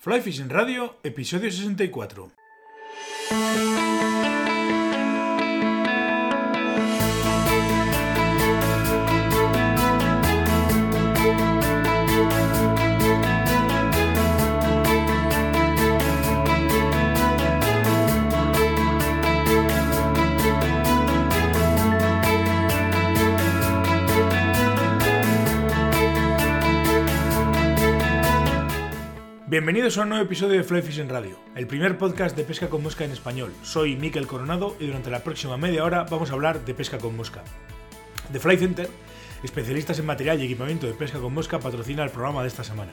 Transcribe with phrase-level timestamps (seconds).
[0.00, 2.30] Fly Fishing Radio, episodio 64.
[29.50, 32.82] Bienvenidos a un nuevo episodio de Fly Fishing Radio, el primer podcast de pesca con
[32.82, 33.50] mosca en español.
[33.62, 37.16] Soy Miquel Coronado y durante la próxima media hora vamos a hablar de pesca con
[37.16, 37.42] mosca.
[38.30, 38.90] The Fly Center,
[39.42, 42.92] especialistas en material y equipamiento de pesca con mosca, patrocina el programa de esta semana.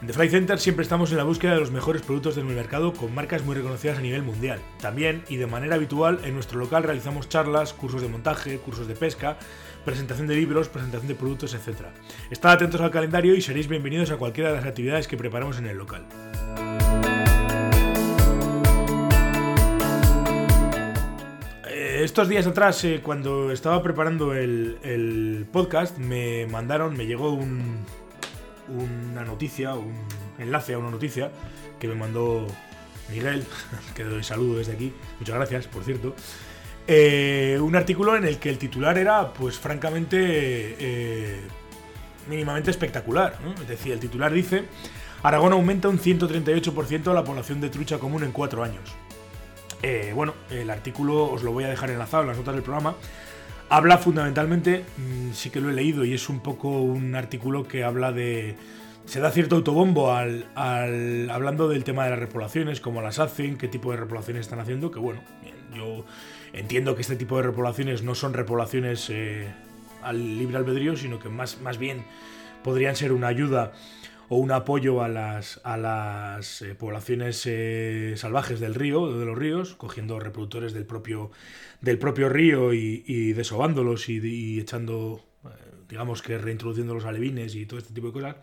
[0.00, 2.94] En The Fly Center siempre estamos en la búsqueda de los mejores productos del mercado
[2.94, 4.60] con marcas muy reconocidas a nivel mundial.
[4.80, 8.94] También, y de manera habitual, en nuestro local realizamos charlas, cursos de montaje, cursos de
[8.94, 9.36] pesca,
[9.84, 11.86] presentación de libros, presentación de productos, etc.
[12.30, 15.66] Estad atentos al calendario y seréis bienvenidos a cualquiera de las actividades que preparamos en
[15.66, 16.04] el local.
[21.66, 29.24] Eh, estos días atrás, eh, cuando estaba preparando el, podcast, me mandaron, me llegó una
[29.24, 29.94] noticia, un
[30.38, 31.30] enlace a una noticia
[31.78, 32.46] que me mandó
[33.10, 33.44] Miguel,
[33.94, 36.14] que doy saludo desde aquí, muchas gracias, por cierto,
[36.90, 41.40] eh, un artículo en el que el titular era, pues francamente, eh,
[42.28, 43.38] mínimamente espectacular.
[43.60, 44.64] Es decir, el titular dice,
[45.22, 48.96] Aragón aumenta un 138% la población de trucha común en cuatro años.
[49.82, 52.94] Eh, bueno, el artículo os lo voy a dejar enlazado en las notas del programa.
[53.68, 57.84] Habla fundamentalmente, mm, sí que lo he leído y es un poco un artículo que
[57.84, 58.56] habla de...
[59.04, 60.46] Se da cierto autobombo al,
[61.30, 64.90] hablando del tema de las repoblaciones, cómo las hacen, qué tipo de repoblaciones están haciendo,
[64.90, 65.20] que bueno,
[65.74, 66.04] yo
[66.52, 69.48] Entiendo que este tipo de repoblaciones no son repoblaciones eh,
[70.02, 72.04] al libre albedrío, sino que más, más bien
[72.62, 73.72] podrían ser una ayuda
[74.28, 79.38] o un apoyo a las, a las eh, poblaciones eh, salvajes del río, de los
[79.38, 81.30] ríos, cogiendo reproductores del propio,
[81.80, 85.24] del propio río y, y desobándolos y, echando,
[85.88, 88.36] digamos que reintroduciendo los alevines y todo este tipo de cosas.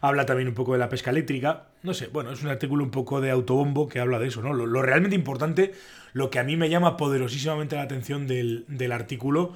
[0.00, 1.68] Habla también un poco de la pesca eléctrica.
[1.82, 4.52] No sé, bueno, es un artículo un poco de autobombo que habla de eso, ¿no?
[4.52, 5.72] Lo, realmente importante,
[6.16, 9.54] lo que a mí me llama poderosísimamente la atención del, artículo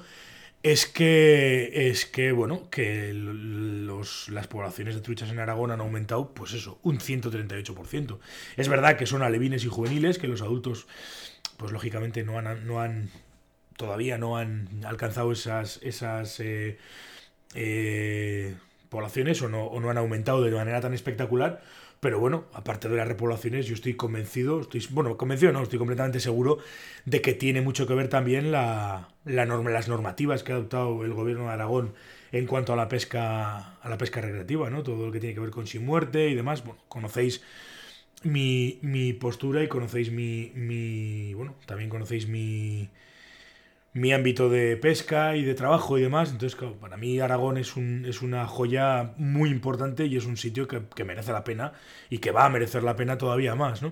[0.61, 6.53] es que, es que bueno, que las poblaciones de truchas en Aragón han aumentado, pues
[6.53, 8.19] eso, un 138%.
[8.57, 10.85] Es verdad que son alevines y juveniles, que los adultos,
[11.57, 13.09] pues lógicamente no han, no han
[13.75, 16.77] todavía no han alcanzado esas, esas eh,
[17.55, 18.53] eh,
[18.89, 21.63] poblaciones o no, o no han aumentado de manera tan espectacular.
[22.01, 26.19] Pero bueno, aparte de las repoblaciones, yo estoy convencido, estoy, bueno, convencido no, estoy completamente
[26.19, 26.57] seguro
[27.05, 31.03] de que tiene mucho que ver también la, la norma, las normativas que ha adoptado
[31.05, 31.93] el gobierno de Aragón
[32.31, 34.81] en cuanto a la pesca, a la pesca recreativa, ¿no?
[34.81, 36.65] Todo lo que tiene que ver con sin muerte y demás.
[36.65, 37.43] Bueno, conocéis
[38.23, 42.89] mi, mi postura y conocéis mi, mi, bueno, también conocéis mi,
[43.93, 46.31] mi ámbito de pesca y de trabajo y demás.
[46.31, 50.67] Entonces, para mí Aragón es, un, es una joya muy importante y es un sitio
[50.67, 51.73] que, merece la pena
[52.09, 53.91] y que va a merecer la pena todavía más, ¿no?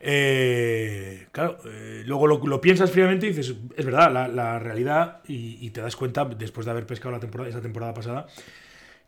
[0.00, 5.80] Eh, claro, eh, luego lo, piensas fríamente y dices, es verdad, la, realidad, y, te
[5.80, 8.26] das cuenta, después de haber pescado la temporada, esa temporada pasada,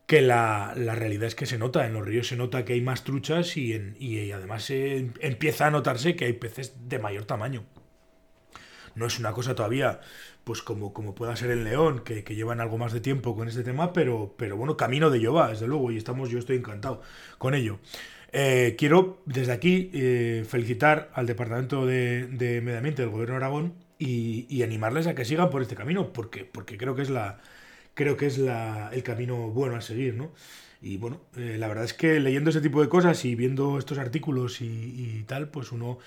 [0.06, 3.04] que la, realidad es que se nota, en los ríos se nota que hay más
[3.04, 7.64] truchas y, en, y además empieza a notarse que hay peces de mayor tamaño.
[8.95, 10.01] No es una cosa todavía,
[10.45, 13.62] pues como, como pueda ser el León, que, llevan algo más de tiempo con este
[13.62, 17.03] tema, pero, pero bueno, camino de ello va, desde luego, y estamos, yo estoy encantado
[17.39, 17.78] con ello.
[18.33, 22.28] Eh, quiero desde aquí eh, felicitar al Departamento de,
[22.62, 26.45] Medio Ambiente del Gobierno de Aragón y, animarles a que sigan por este camino, porque,
[26.45, 27.39] porque creo que es la
[27.95, 30.33] creo que es la, el camino bueno a seguir, ¿no?
[30.81, 33.99] Y bueno, eh, la verdad es que leyendo ese tipo de cosas y viendo estos
[33.99, 35.99] artículos y, y tal, pues uno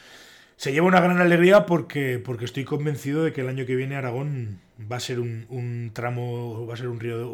[0.57, 3.95] se lleva una gran alegría porque, porque estoy convencido de que el año que viene
[3.95, 4.59] Aragón
[4.91, 7.31] va a ser un, tramo, va a ser un río,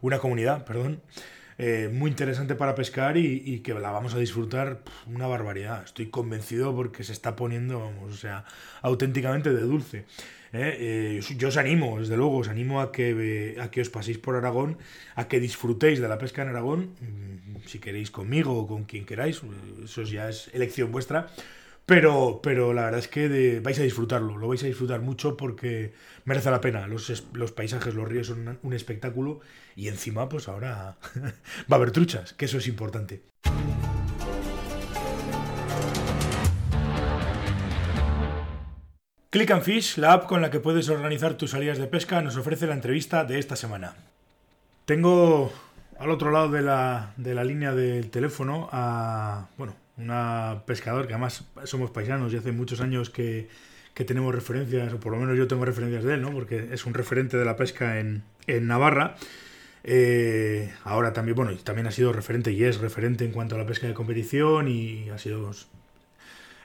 [0.00, 1.02] una comunidad, perdón,
[1.60, 5.82] eh, muy interesante para pescar y, que la vamos a disfrutar una barbaridad.
[5.84, 8.44] Estoy convencido porque se está poniendo, vamos, o sea,
[8.80, 10.04] auténticamente de dulce.
[10.52, 11.18] ¿eh?
[11.18, 14.36] Eh, yo os animo, desde luego, os animo a que, a que os paséis por
[14.36, 14.78] Aragón,
[15.16, 19.04] a que disfrutéis de la pesca en Aragón, mm, si queréis conmigo o con quien
[19.04, 19.42] queráis,
[19.82, 21.26] eso ya es elección vuestra
[21.88, 25.94] pero, pero la verdad es que vais a disfrutarlo, lo vais a disfrutar mucho porque
[26.26, 26.86] merece la pena.
[26.86, 27.10] Los,
[27.52, 29.40] paisajes, los ríos son un, espectáculo
[29.74, 31.30] y encima pues ahora va
[31.70, 33.22] a haber truchas, que eso es importante.
[39.30, 42.36] Click and Fish, la app con la que puedes organizar tus salidas de pesca, nos
[42.36, 43.94] ofrece la entrevista de esta semana.
[44.84, 45.50] Tengo
[45.98, 51.14] al otro lado de la, de la línea del teléfono a, bueno, una pescador que
[51.14, 53.48] además somos paisanos y hace muchos años que,
[53.94, 56.30] que tenemos referencias, o por lo menos yo tengo referencias de él, ¿no?
[56.32, 59.16] Porque es un referente de la pesca en, en Navarra.
[59.84, 63.66] Eh, ahora también, bueno, también ha sido referente y es referente en cuanto a la
[63.66, 65.50] pesca de competición y ha sido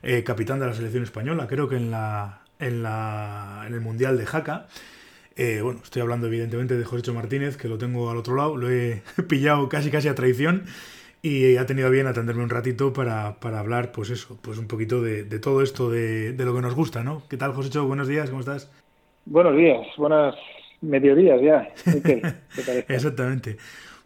[0.02, 4.18] eh, capitán de la selección española, creo que en la en, la, en el Mundial
[4.18, 4.68] de Jaca.
[5.36, 8.70] Eh, bueno, estoy hablando evidentemente de José Martínez, que lo tengo al otro lado, lo
[8.70, 10.66] he pillado casi casi a traición
[11.24, 15.02] y ha tenido bien atenderme un ratito para, para hablar, pues eso, pues un poquito
[15.02, 17.24] de, de todo esto, de, de, lo que nos gusta, ¿no?
[17.30, 17.80] ¿Qué tal, José?
[17.80, 18.72] Buenos días, ¿cómo estás?
[19.26, 20.36] Buenos días, buenas
[20.82, 21.74] mediodías ya.
[22.90, 23.58] Exactamente.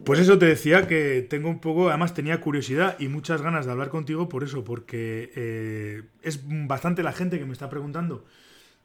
[0.04, 3.72] Pues eso te decía que tengo un poco, además tenía curiosidad y muchas ganas de
[3.72, 8.24] hablar contigo por eso, porque eh, es bastante la gente que me está preguntando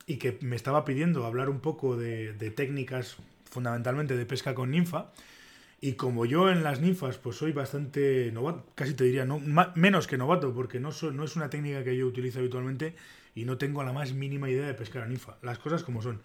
[0.08, 5.12] y que me estaba pidiendo hablar un poco de, técnicas, fundamentalmente de pesca con ninfa.
[5.86, 9.42] Y como yo en las ninfas, pues soy bastante novato, casi te diría, no,
[9.76, 12.94] menos que novato, porque no, no es una técnica que yo utilizo habitualmente
[13.36, 15.36] y no tengo la más mínima idea de pescar a ninfa.
[15.42, 16.22] Las cosas como son.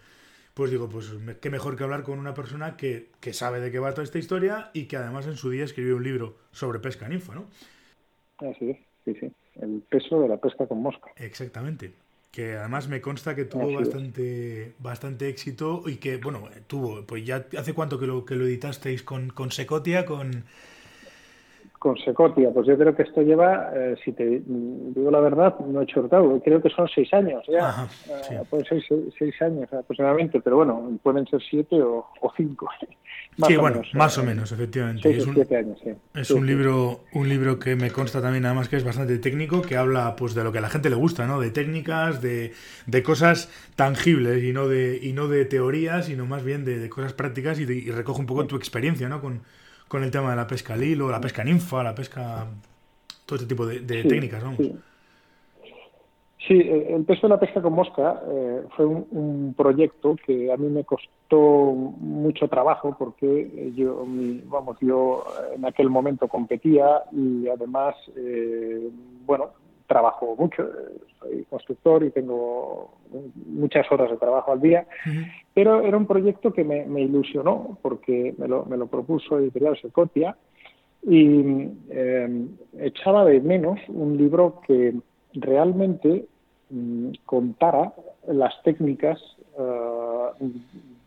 [0.54, 3.80] Pues digo, pues qué mejor que hablar con una persona que, que sabe de qué
[3.80, 7.08] va toda esta historia y que además en su día escribió un libro sobre pesca
[7.08, 7.46] ninfa, ¿no?
[8.38, 9.32] Así es, sí, sí.
[9.60, 11.10] El peso de la pesca con mosca.
[11.16, 11.94] Exactamente
[12.38, 17.44] que además me consta que tuvo bastante bastante éxito y que bueno tuvo pues ya
[17.58, 20.44] hace cuánto que lo que lo editasteis con, con Secotia con
[21.78, 25.82] con Secotia pues yo creo que esto lleva eh, si te digo la verdad no
[25.82, 27.86] he chortado creo que son seis años ya
[28.30, 28.82] eh, pueden ser
[29.18, 32.68] seis, años aproximadamente pero bueno pueden ser siete o, o cinco
[33.46, 35.16] sí, bueno, más o menos, efectivamente.
[35.16, 35.78] es un, años,
[36.14, 39.76] es un libro, un libro que me consta también, además que es bastante técnico, que
[39.76, 41.40] habla pues de lo que a la gente le gusta, ¿no?
[41.40, 42.52] De técnicas, de,
[42.86, 47.12] de cosas tangibles y no de, y no de teorías, sino más bien de, cosas
[47.12, 49.20] prácticas y, recoge un poco tu experiencia, ¿no?
[49.20, 49.42] Con,
[49.88, 52.46] con el tema de la pesca al hilo, la pesca ninfa, la pesca.
[53.26, 54.58] todo este tipo de, técnicas, vamos.
[56.46, 60.68] Sí, el peso de la pesca con mosca eh, fue un, proyecto que a mí
[60.68, 64.06] me costó mucho trabajo porque yo,
[64.46, 65.24] vamos, yo
[65.54, 68.88] en aquel momento competía y además, eh,
[69.26, 69.50] bueno,
[69.88, 70.68] trabajo mucho,
[71.18, 72.92] soy constructor y tengo
[73.46, 74.86] muchas horas de trabajo al día,
[75.54, 80.36] pero era un proyecto que me, ilusionó porque me lo, me lo propuso Editorial Secotia
[81.02, 82.46] y eh,
[82.78, 84.94] echaba de menos un libro que
[85.32, 86.26] realmente
[86.70, 87.94] mm, contara
[88.26, 89.18] las técnicas
[89.56, 90.34] uh,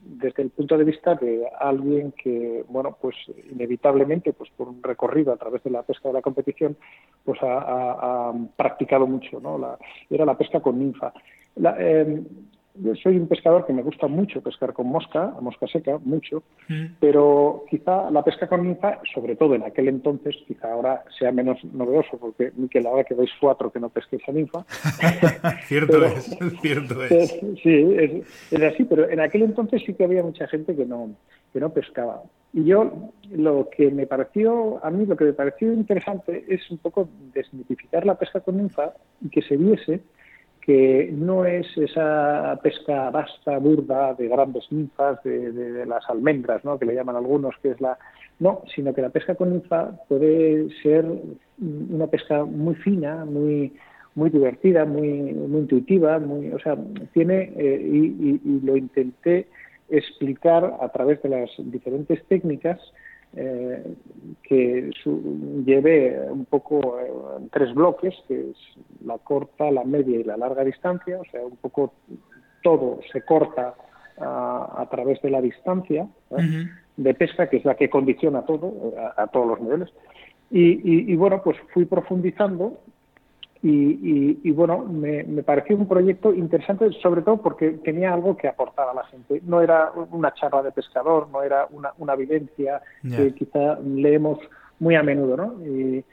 [0.04, 3.16] desde el punto de vista de alguien que, bueno, pues
[3.52, 6.76] inevitablemente, pues por un recorrido a través de la pesca de la competición,
[7.24, 9.58] pues ha, practicado mucho, ¿no?
[9.58, 9.78] La,
[10.10, 11.14] era la pesca con ninfa.
[11.56, 12.24] La, eh,
[12.76, 16.44] yo soy un pescador que me gusta mucho pescar con mosca, a mosca seca, mucho,
[16.70, 16.86] mm.
[17.00, 21.64] pero quizá la pesca con ninfa, sobre todo en aquel entonces, quizá ahora sea menos
[21.66, 24.66] novedoso, porque ni que la hora que veis cuatro que no pesquéis a ninfa.
[25.68, 27.40] cierto es, cierto es.
[27.62, 31.12] Sí, es, así, pero en aquel entonces sí que había mucha gente que no,
[31.52, 32.24] que no pescaba.
[32.54, 36.80] Y yo, lo que me pareció, a mí lo que me pareció interesante es un
[36.80, 40.02] poco desmitificar la pesca con ninfa y que se viese
[40.72, 46.80] que no es esa pesca vasta, burda, de grandes ninfas, de, las almendras, ¿no?
[46.80, 47.98] que le llaman algunos, que es la...
[48.40, 51.06] No, sino que la pesca con ninfa puede ser
[51.60, 53.74] una pesca muy fina, muy
[54.14, 56.78] muy divertida, muy, muy intuitiva, muy, o sea,
[57.14, 59.48] tiene, eh, y, y, lo intenté
[59.90, 62.78] explicar a través de las diferentes técnicas
[63.36, 63.96] eh,
[64.44, 64.92] que
[65.66, 67.00] lleve un poco
[67.38, 68.58] en tres bloques, que es
[69.06, 71.94] la corta, la media y la larga distancia, o sea, un poco
[72.62, 73.74] todo se corta
[74.18, 76.08] a, través de la distancia
[76.98, 79.90] de pesca, que es la que condiciona todo, a, todos los niveles.
[80.52, 82.82] y, bueno, pues fui profundizando
[83.64, 88.94] y, bueno, me, pareció un proyecto interesante, sobre todo porque tenía algo que aportar a
[88.94, 89.42] la gente.
[89.46, 94.40] No era una charla de pescador, no era una, una vivencia que quizá leemos
[94.80, 95.66] muy a menudo, ¿no?
[95.66, 96.04] Y,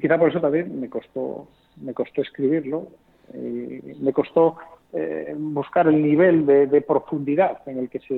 [0.00, 1.46] quizá por eso también me costó,
[1.76, 2.88] me costó escribirlo,
[3.32, 4.56] y me costó
[4.92, 8.14] eh, buscar el nivel de, profundidad en el que se,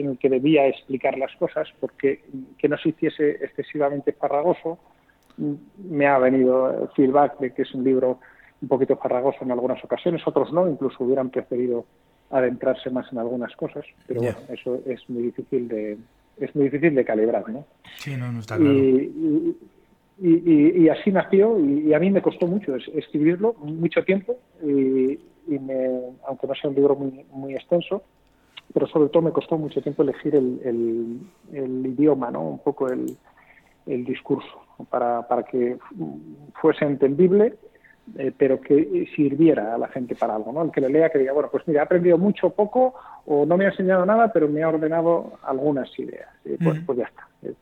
[0.00, 2.24] en el que debía explicar las cosas, porque
[2.58, 4.78] que no se hiciese excesivamente farragoso
[5.88, 8.18] me ha venido feedback de que es un libro
[8.60, 11.84] un poquito farragoso en algunas ocasiones, otros no, incluso hubieran preferido
[12.30, 15.98] adentrarse más en algunas cosas, pero bueno, eso es muy difícil de
[16.38, 17.64] es muy difícil de calibrar, ¿no?
[17.96, 18.72] Sí, no, no está claro.
[18.72, 19.56] Y,
[20.20, 25.18] y, y, así nació y, a mí me costó mucho escribirlo, mucho tiempo, y,
[25.48, 28.02] me, aunque no sea un libro muy, muy extenso,
[28.72, 31.20] pero sobre todo me costó mucho tiempo elegir el, el,
[31.52, 32.42] el idioma, ¿no?
[32.42, 33.16] Un poco el,
[33.88, 35.78] el discurso, para, para que
[36.60, 37.54] fuese entendible,
[38.16, 40.62] eh, pero que sirviera a la gente para algo, ¿no?
[40.62, 42.94] El que le lea que diga, bueno, pues mira, he aprendido mucho o poco,
[43.26, 46.28] o no me ha enseñado nada, pero me ha ordenado algunas ideas.
[46.62, 47.54] pues, pues ya está, es,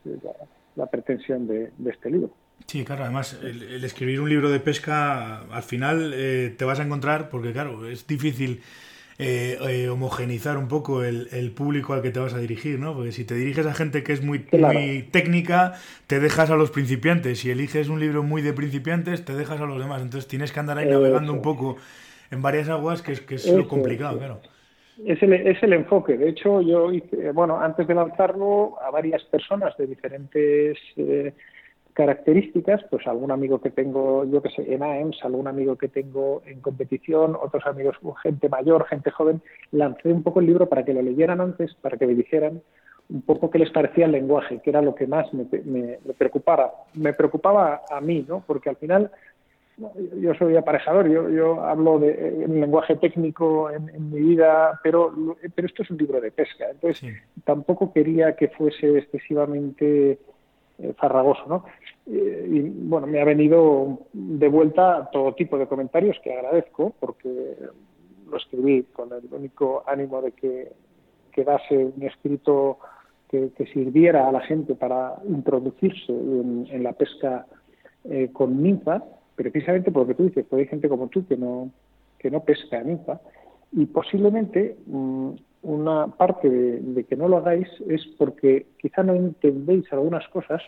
[0.75, 2.29] la, pretensión de, este libro.
[2.65, 6.83] Sí, claro, además el, escribir un libro de pesca al final eh, te vas a
[6.83, 8.61] encontrar, porque claro, es difícil
[9.19, 12.93] eh, eh, homogenizar un poco el, público al que te vas a dirigir, ¿no?
[12.93, 14.39] Porque si te diriges a gente que es muy,
[15.11, 15.73] técnica,
[16.05, 17.39] te dejas a los principiantes.
[17.39, 20.03] Si eliges un libro muy de principiantes, te dejas a los demás.
[20.03, 21.77] Entonces tienes que andar ahí navegando un poco
[22.29, 24.39] en varias aguas, que es, que es lo complicado, claro.
[25.05, 26.17] Es el, es el enfoque.
[26.17, 31.33] De hecho, yo hice, bueno, antes de lanzarlo, a varias personas de diferentes eh,
[31.97, 36.43] características, pues algún amigo que tengo, yo que sé, en AEMS, algún amigo que tengo
[36.45, 40.93] en competición, otros amigos, gente mayor, gente joven, lancé un poco el libro para que
[40.93, 42.61] lo leyeran antes, para que me dijeran
[43.09, 46.71] un poco qué les parecía el lenguaje, que era lo que más me, me, preocupaba.
[46.93, 48.43] Me preocupaba a mí, ¿no?
[48.45, 49.09] Porque al final
[50.21, 55.11] yo soy aparejador, yo, yo hablo de en lenguaje técnico en, mi vida, pero,
[55.55, 57.11] pero esto es un libro de pesca, entonces
[57.43, 60.19] tampoco quería que fuese excesivamente
[60.79, 61.65] eh, farragoso, ¿no?
[62.09, 67.55] Eh, y bueno, me ha venido de vuelta todo tipo de comentarios que agradezco porque
[68.29, 70.71] lo escribí con el único ánimo de que
[71.31, 72.79] quedase un escrito
[73.29, 77.45] que, sirviera a la gente para introducirse en, la pesca
[78.05, 79.03] eh, con ninfa,
[79.35, 81.69] precisamente porque tú dices, pues hay gente como tú que no,
[82.17, 83.19] que no pesca ninfa,
[83.73, 85.31] y posiblemente mm,
[85.63, 90.61] una parte de, que no lo hagáis es porque quizá no entendéis algunas cosas.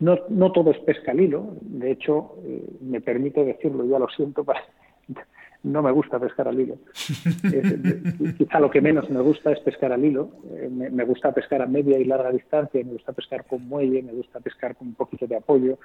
[0.00, 1.56] No, no todo es pesca al hilo.
[1.60, 4.44] De hecho, eh, me permito decirlo, ya lo siento,
[5.62, 6.76] no me gusta pescar al hilo.
[8.38, 10.30] quizá lo que menos me gusta es pescar al hilo.
[10.54, 14.12] Eh, me, gusta pescar a media y larga distancia, me gusta pescar con muelle, me
[14.12, 15.78] gusta pescar con un poquito de apoyo,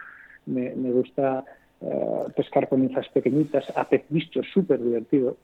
[0.46, 1.44] me, gusta
[1.82, 3.66] eh, pescar con infas pequeñitas.
[3.76, 5.38] A pez visto súper divertido.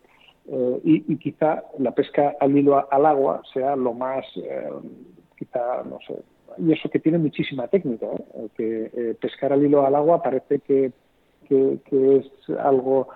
[0.48, 4.70] Eh, y, quizá la pesca al hilo al agua sea lo más, eh,
[5.38, 6.16] quizá, no sé,
[6.58, 8.48] y eso que tiene muchísima técnica, ¿eh?
[8.56, 10.92] que pescar al hilo al agua parece que,
[11.48, 11.80] que,
[12.18, 13.10] es algo,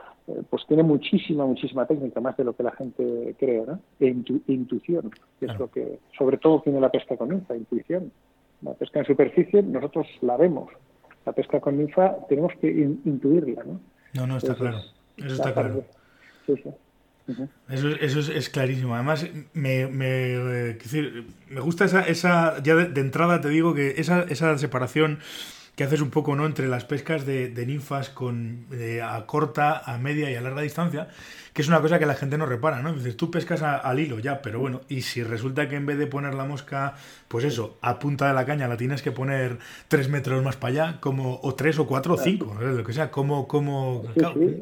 [0.50, 3.80] pues tiene muchísima, muchísima técnica, más de lo que la gente cree, ¿no?
[4.00, 4.08] E
[4.48, 8.12] intuición, que es lo que, sobre todo tiene la pesca con ninfa, intuición.
[8.62, 10.72] La pesca en superficie nosotros la vemos,
[11.26, 13.80] la pesca con ninfa tenemos que intuirla, ¿no?
[14.14, 14.78] No, no, está claro.
[15.18, 15.84] Eso está claro.
[16.46, 16.70] Sí, sí.
[17.70, 18.94] Eso, eso es, clarísimo.
[18.94, 24.22] Además, me, me, eh, me gusta esa, esa ya de, entrada te digo que esa,
[24.24, 25.20] esa separación
[25.76, 28.66] que haces un poco no entre las pescas de, ninfas con
[29.04, 31.08] a corta, a media y a larga distancia,
[31.54, 32.94] que es una cosa que la gente no repara, ¿no?
[32.94, 36.08] Dices, tú pescas al hilo, ya, pero bueno, y si resulta que en vez de
[36.08, 36.96] poner la mosca,
[37.28, 40.72] pues eso, a punta de la caña la tienes que poner tres metros más para
[40.72, 44.04] allá, como, o tres o cuatro o cinco, lo que sea, como, como...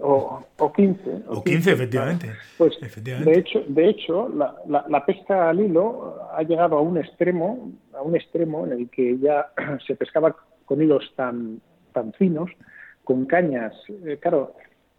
[0.02, 1.24] O, o, 15.
[1.28, 2.32] O, 15, efectivamente.
[2.58, 3.32] Pues, efectivamente.
[3.32, 8.02] de hecho, de hecho la, la, pesca al hilo ha llegado a un extremo, a
[8.02, 9.52] un extremo en el que ya
[9.88, 12.52] se pescaba con hilos tan, tan finos,
[13.04, 13.74] con cañas,
[14.06, 14.56] eh, claro,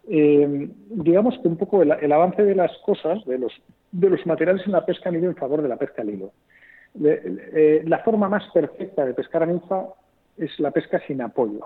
[0.07, 3.53] eh, digamos que un poco el, avance de las cosas, de los,
[3.91, 6.31] de los materiales en la pesca han ido en favor de la pesca al hilo.
[7.03, 9.85] Eh, la forma más perfecta de pescar a ninfa
[10.37, 11.65] es la pesca sin apoyo.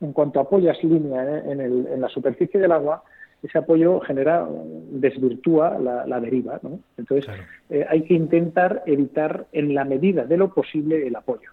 [0.00, 3.02] En cuanto apoyas línea en, el, en la superficie del agua,
[3.44, 4.48] ese apoyo genera,
[4.90, 6.58] desvirtúa la, deriva.
[6.96, 7.30] Entonces,
[7.68, 11.50] eh, hay que intentar evitar en la medida de lo posible el apoyo.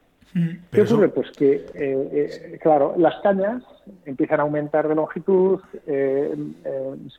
[0.72, 1.10] ¿Qué ocurre?
[1.10, 3.64] Pues que, eh, eh, claro, las cañas
[4.06, 6.34] empiezan a aumentar de longitud, eh,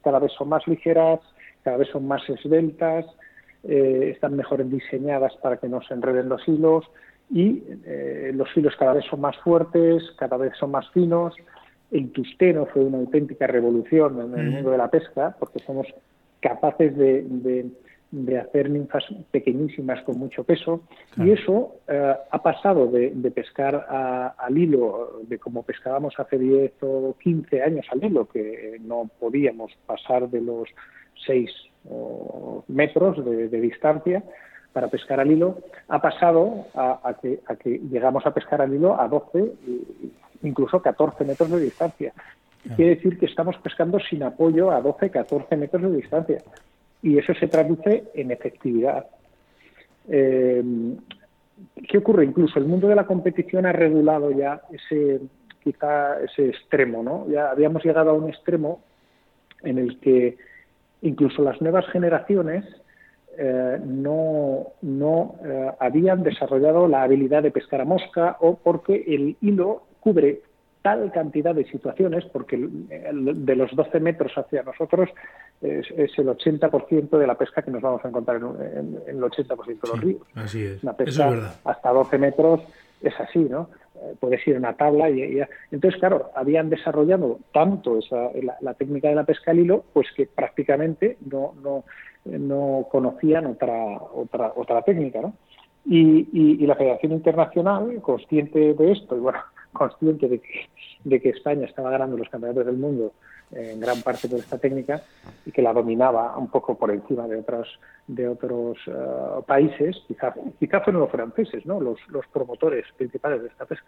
[0.03, 1.21] cada vez son más ligeras,
[1.63, 3.05] cada vez son más esbeltas,
[3.65, 6.85] están mejor diseñadas para que no se enreden los hilos
[7.31, 7.63] y
[8.33, 11.35] los hilos cada vez son más fuertes, cada vez son más finos.
[11.93, 15.87] El tusteno fue una auténtica revolución en el mundo de la pesca porque somos
[16.41, 17.67] capaces de de
[18.41, 20.83] hacer ninfas pequeñísimas con mucho peso.
[21.17, 23.87] Y eso eh, ha pasado de, pescar
[24.39, 29.73] al hilo, de como pescábamos hace 10 o 15 años al hilo, que no podíamos
[29.87, 30.69] pasar de los
[31.27, 31.51] 6
[32.69, 34.23] metros de, distancia
[34.73, 38.99] para pescar al hilo, ha pasado a, que, a, que, llegamos a pescar al hilo
[38.99, 39.53] a 12,
[40.43, 42.13] incluso 14 metros de distancia.
[42.77, 46.39] Quiere decir que estamos pescando sin apoyo a 12, 14 metros de distancia
[47.03, 49.07] y eso se traduce en efectividad.
[50.09, 50.63] Eh,
[51.89, 52.25] ¿Qué ocurre?
[52.25, 55.21] Incluso el mundo de la competición ha regulado ya ese
[55.63, 57.29] quizá ese extremo, ¿no?
[57.29, 58.83] Ya habíamos llegado a un extremo
[59.63, 60.37] en el que
[61.03, 62.65] incluso las nuevas generaciones
[63.39, 69.37] eh, no, no eh, habían desarrollado la habilidad de pescar a mosca o porque el
[69.41, 70.43] hilo cubre
[70.83, 75.09] tal cantidad de situaciones, porque de los 12 metros hacia nosotros
[75.61, 79.89] es, el 80% de la pesca que nos vamos a encontrar en, el 80% de
[79.89, 80.23] los ríos.
[80.35, 80.83] Así es.
[80.83, 82.61] Una pesca hasta 12 metros
[83.01, 83.69] es así, ¿no?
[84.03, 89.09] Eh, puedes ir a una tabla y, entonces claro habían desarrollado tanto esa, la, técnica
[89.09, 91.85] de la pesca al hilo pues que prácticamente no no,
[92.25, 93.75] no conocían otra
[94.15, 95.35] otra otra técnica ¿no?
[95.85, 99.39] y, y, la Federación Internacional consciente de esto y bueno
[99.73, 103.13] consciente de que, España estaba ganando los campeonatos del mundo
[103.51, 105.03] en gran parte por esta técnica
[105.45, 107.69] y que la dominaba un poco por encima de otros
[108.07, 108.93] de otros eh,
[109.47, 111.81] países, quizá, quizá fueron los franceses, ¿no?
[111.81, 113.87] los, los promotores principales de esta pesca.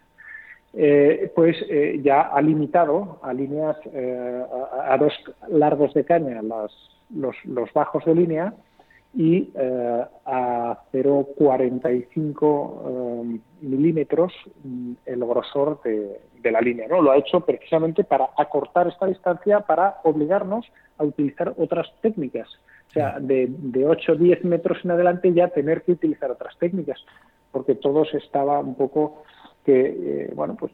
[0.72, 3.76] Eh, pues eh, ya ha limitado a líneas,
[4.88, 5.12] a, dos
[5.48, 6.72] largos de caña las,
[7.14, 8.54] los, los bajos de línea
[9.14, 14.32] y eh, a 0,45 eh, milímetros
[14.64, 16.86] mm, el grosor de, la línea.
[16.88, 17.00] ¿no?
[17.00, 20.66] Lo ha hecho precisamente para acortar esta distancia, para obligarnos
[20.98, 22.48] a utilizar otras técnicas.
[22.88, 26.56] O sea, de, de 8 o 10 metros en adelante ya tener que utilizar otras
[26.58, 27.02] técnicas,
[27.50, 29.22] porque todos estaba un poco
[29.64, 30.72] que, eh, bueno, pues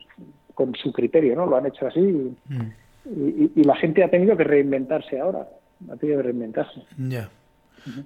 [0.55, 1.47] con su criterio, ¿no?
[1.47, 3.53] Lo han hecho así y, mm.
[3.57, 5.49] y, la gente ha tenido que reinventarse ahora,
[5.89, 6.83] ha tenido que reinventarse.
[6.99, 7.31] Ya.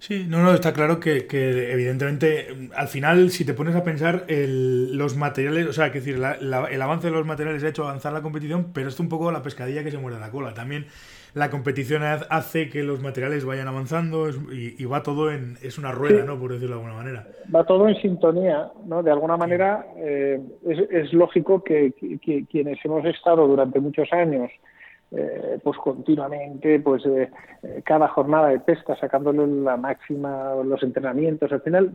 [0.00, 1.26] Sí, no, no, está claro que,
[1.73, 6.83] evidentemente al final si te pones a pensar los materiales, o sea, que decir, el
[6.83, 9.83] avance de los materiales ha hecho avanzar la competición, pero es un poco la pescadilla
[9.83, 10.54] que se muere la cola.
[10.54, 10.87] También
[11.35, 16.25] la competición hace que los materiales vayan avanzando y, va todo en, es una rueda,
[16.25, 16.38] ¿no?
[16.38, 17.26] Por decirlo de alguna manera.
[17.54, 19.02] Va todo en sintonía, ¿no?
[19.02, 21.93] De alguna manera eh, es, lógico que
[22.49, 24.50] quienes hemos estado durante muchos años
[25.16, 27.30] eh, pues continuamente, pues eh,
[27.62, 31.92] eh, cada jornada de pesca sacándole la máxima, los entrenamientos, al final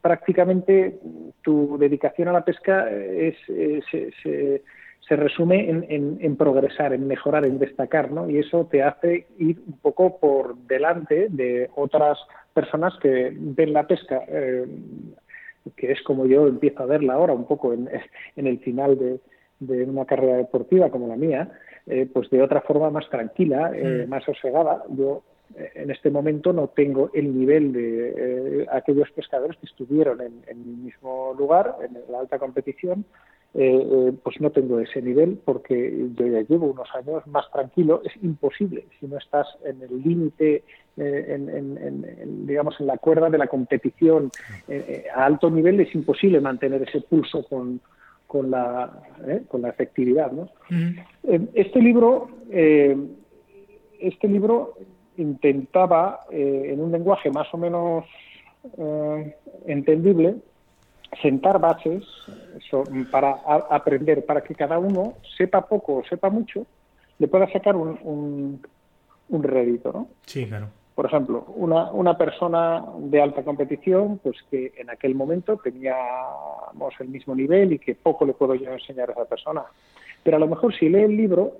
[0.00, 0.98] prácticamente
[1.42, 7.58] tu dedicación a la pesca es, se, se, resume en, en, progresar, en mejorar, en
[7.58, 8.30] destacar, ¿no?
[8.30, 12.16] Y eso te hace ir un poco por delante de otras
[12.54, 17.72] personas que ven la pesca, que es como yo empiezo a verla ahora, un poco
[17.72, 17.88] en,
[18.36, 19.18] en el final de,
[19.60, 21.50] de una carrera deportiva como la mía,
[21.90, 24.84] eh, pues de otra forma más tranquila, eh, más sosegada.
[24.90, 25.22] Yo
[25.56, 30.64] eh, en este momento no tengo el nivel de aquellos pescadores que estuvieron en, en,
[30.64, 33.04] mi mismo lugar, en la alta competición,
[33.52, 38.00] pues no tengo ese nivel porque yo ya llevo unos años más tranquilo.
[38.04, 40.62] Es imposible si no estás en el límite,
[40.96, 44.30] en, digamos, en la cuerda de la competición
[45.12, 47.80] a alto nivel, es imposible mantener ese pulso con,
[48.30, 48.88] con la,
[49.26, 49.42] ¿eh?
[49.48, 50.30] con la efectividad.
[50.30, 50.48] ¿no?
[51.24, 52.96] Eh, este libro, eh,
[53.98, 54.74] este libro
[55.16, 58.04] intentaba, en un lenguaje más o menos
[59.66, 60.36] entendible,
[61.20, 62.04] sentar bases
[63.10, 63.32] para
[63.68, 66.66] aprender, para que cada uno sepa poco o sepa mucho,
[67.18, 68.62] le pueda sacar un, un,
[69.28, 70.08] un rédito, ¿no?
[70.24, 70.68] Sí, claro
[71.00, 77.08] por ejemplo, una, una persona de alta competición, pues que en aquel momento teníamos el
[77.08, 79.62] mismo nivel y que poco le puedo yo enseñar a esa persona.
[80.22, 81.52] Pero a lo mejor si lee el libro,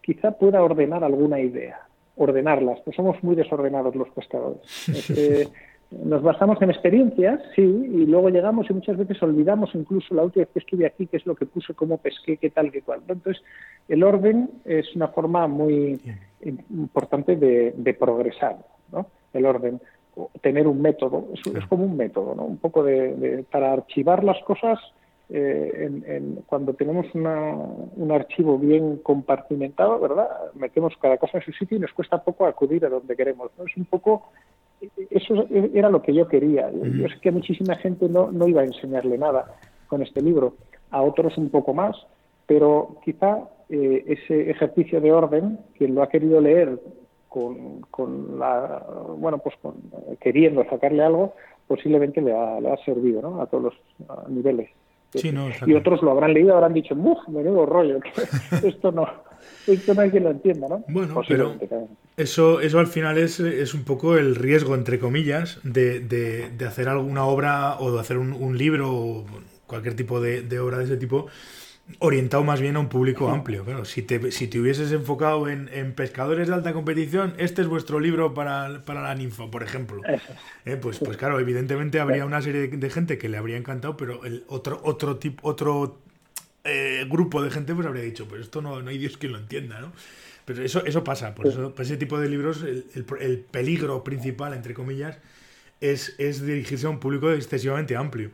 [0.00, 1.80] quizá pueda ordenar alguna idea,
[2.14, 2.78] ordenarlas.
[2.84, 4.62] Pues somos muy desordenados los pescadores.
[5.16, 5.48] Eh,
[5.90, 10.44] nos basamos en experiencias, sí, y luego llegamos y muchas veces olvidamos incluso la última
[10.44, 13.00] vez que estuve aquí, qué es lo que puse, cómo pesqué, qué tal, qué cual.
[13.08, 13.42] Entonces,
[13.88, 16.00] el orden es una forma muy
[16.70, 18.56] importante de progresar.
[19.32, 19.80] El orden,
[20.40, 22.44] tener un método, es, como un método, ¿no?
[22.44, 24.78] Un poco de, para archivar las cosas
[25.30, 30.28] eh, en, cuando tenemos un archivo bien compartimentado, ¿verdad?
[30.54, 33.64] Metemos cada cosa en su sitio y nos cuesta poco acudir a donde queremos, ¿no?
[33.64, 34.28] Es un poco
[35.10, 36.70] eso era lo que yo quería.
[36.70, 39.54] Yo sé que a muchísima gente no, no iba a enseñarle nada
[39.86, 40.54] con este libro,
[40.90, 41.96] a otros un poco más,
[42.46, 46.78] pero quizá eh, ese ejercicio de orden, quien lo ha querido leer
[47.34, 48.86] con, con la,
[49.18, 49.74] bueno, pues con,
[50.20, 51.34] queriendo sacarle algo,
[51.66, 53.42] posiblemente le ha, le ha servido ¿no?
[53.42, 54.70] a todos los niveles.
[55.66, 57.18] y otros lo habrán leído, habrán dicho, ¡Buf!
[57.26, 57.98] Menudo rollo,
[58.62, 59.08] esto no,
[59.66, 60.84] esto no hay quien lo entienda, ¿no?
[60.86, 61.56] Bueno, pero
[62.16, 66.66] eso, eso al final es, es un poco el riesgo, entre comillas, de, de, de
[66.66, 69.24] hacer alguna obra o de hacer un, un libro o
[69.66, 71.26] cualquier tipo de, de obra de ese tipo
[71.98, 73.64] orientado más bien a un público amplio.
[73.64, 78.00] Claro, si te, si te hubieses enfocado en, pescadores de alta competición, este es vuestro
[78.00, 80.00] libro para, la ninfa, por ejemplo.
[80.64, 84.24] Eh, pues, pues claro, evidentemente habría una serie de, gente que le habría encantado, pero
[84.24, 86.00] el otro, otro tipo, otro
[86.64, 89.38] eh, grupo de gente pues habría dicho, pues esto no, no hay Dios quien lo
[89.38, 89.92] entienda, ¿no?
[90.46, 92.86] Pero eso, eso pasa, por eso, ese tipo de libros, el,
[93.20, 95.18] el, peligro principal, entre comillas,
[95.80, 98.30] es, es dirigirse a un público excesivamente amplio.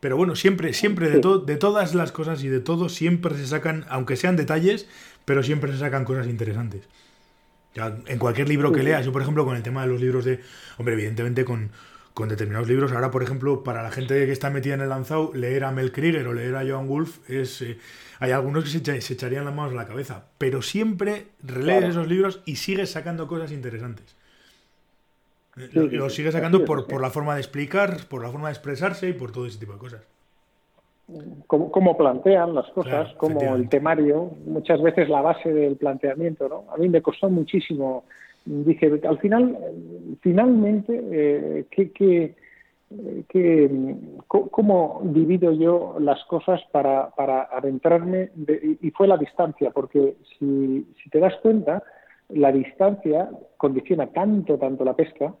[0.00, 3.84] Pero bueno, siempre, siempre, de, de todas las cosas y de todo, siempre se sacan,
[3.88, 4.88] aunque sean detalles,
[5.24, 6.88] pero siempre se sacan cosas interesantes.
[7.74, 10.40] en cualquier libro que leas, yo por ejemplo con el tema de los libros de,
[10.78, 11.70] hombre, evidentemente con,
[12.14, 15.32] con determinados libros, ahora por ejemplo, para la gente que está metida en el lanzado,
[15.34, 17.62] leer a Mel Krieger o leer a Joan Wolf es...
[17.62, 17.78] Eh,
[18.18, 22.42] hay algunos que se, echarían las manos a la cabeza, pero siempre relees esos libros
[22.44, 24.14] y sigues sacando cosas interesantes.
[25.72, 29.12] Lo, sigues sacando por, por, la forma de explicar, por la forma de expresarse y
[29.12, 30.06] por todo ese tipo de cosas.
[31.46, 36.48] Cómo, plantean las cosas, como el temario, muchas veces la base del planteamiento.
[36.48, 36.64] ¿no?
[36.72, 38.04] A mí me costó muchísimo.
[38.44, 39.58] Dije, al final,
[40.20, 42.34] finalmente, eh, ¿qué, que,
[44.26, 48.30] cómo divido yo las cosas para, para adentrarme
[48.80, 51.84] y fue la distancia porque si, si, te das cuenta
[52.30, 55.32] la distancia condiciona tanto tanto la pesca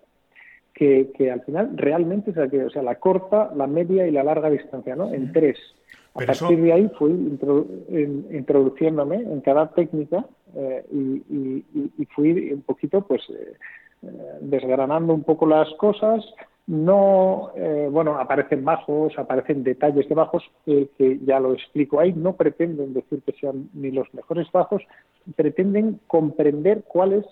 [0.74, 4.10] que, que al final realmente es la que o sea la corta la media y
[4.10, 5.58] la larga distancia no en tres.
[6.14, 7.12] A partir de ahí fui
[8.32, 10.24] introduciéndome en cada técnica
[10.56, 11.64] eh, y,
[11.98, 13.52] y, fui un poquito pues eh,
[14.02, 16.24] eh, desgranando un poco las cosas.
[16.66, 22.34] No, eh, bueno, aparecen bajos, aparecen detalles de bajos que ya lo explico ahí, no
[22.34, 24.82] pretenden decir que sean ni los mejores bajos,
[25.36, 27.26] pretenden comprender cuál es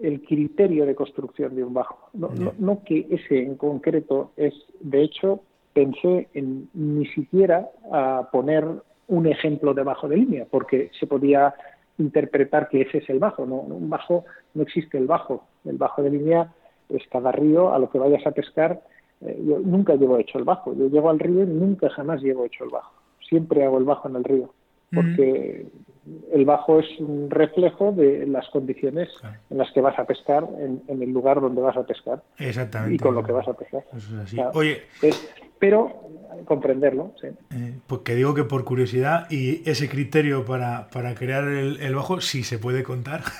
[0.00, 2.10] el criterio de construcción de un bajo.
[2.12, 5.40] No, no, que ese en concreto es, de hecho,
[5.72, 8.66] pensé en ni siquiera a poner
[9.08, 11.54] un ejemplo de bajo de línea, porque se podía
[11.98, 13.46] interpretar que ese es el bajo.
[13.46, 15.44] No, un bajo no existe el bajo.
[15.64, 16.52] El bajo de línea
[16.88, 18.82] es cada río a lo que vayas a pescar.
[19.22, 20.74] Eh, yo nunca llevo hecho el bajo.
[20.74, 22.92] Yo llego al río y nunca jamás llevo hecho el bajo.
[23.28, 24.50] Siempre hago el bajo en el río.
[24.92, 25.66] Porque
[26.32, 29.08] el bajo es un reflejo de las condiciones
[29.50, 32.22] en las que vas a pescar en, el lugar donde vas a pescar.
[32.38, 32.94] Exactamente.
[32.94, 33.84] Y con lo que vas a pescar.
[33.96, 34.38] Eso es así.
[34.54, 34.82] Oye.
[35.58, 36.08] pero
[36.44, 37.28] comprenderlo, sí.
[37.50, 42.20] Eh, porque digo que por curiosidad y ese criterio para, para crear el, el bajo,
[42.20, 43.22] si se puede contar.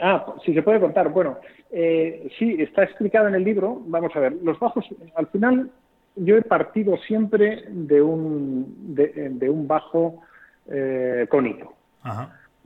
[0.00, 1.08] Ah, si se puede contar.
[1.10, 1.38] Bueno,
[1.70, 3.82] eh, sí, está explicado en el libro.
[3.86, 5.70] Vamos a ver, los bajos, al final
[6.16, 10.22] yo he partido siempre de un, de, un bajo
[10.68, 11.74] eh, cónico.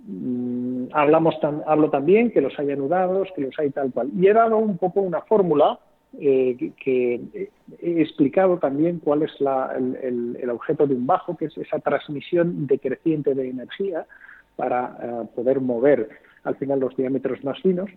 [0.06, 4.10] Mm, hablamos hablo también que los hay anudados, que los hay tal cual.
[4.16, 5.78] Y he dado un poco una fórmula
[6.18, 7.48] eh, que,
[7.82, 12.66] he explicado también cuál es el, el, objeto de un bajo, que es esa transmisión
[12.66, 14.06] decreciente de energía
[14.54, 16.08] para eh, poder mover
[16.44, 17.90] al final los diámetros más finos.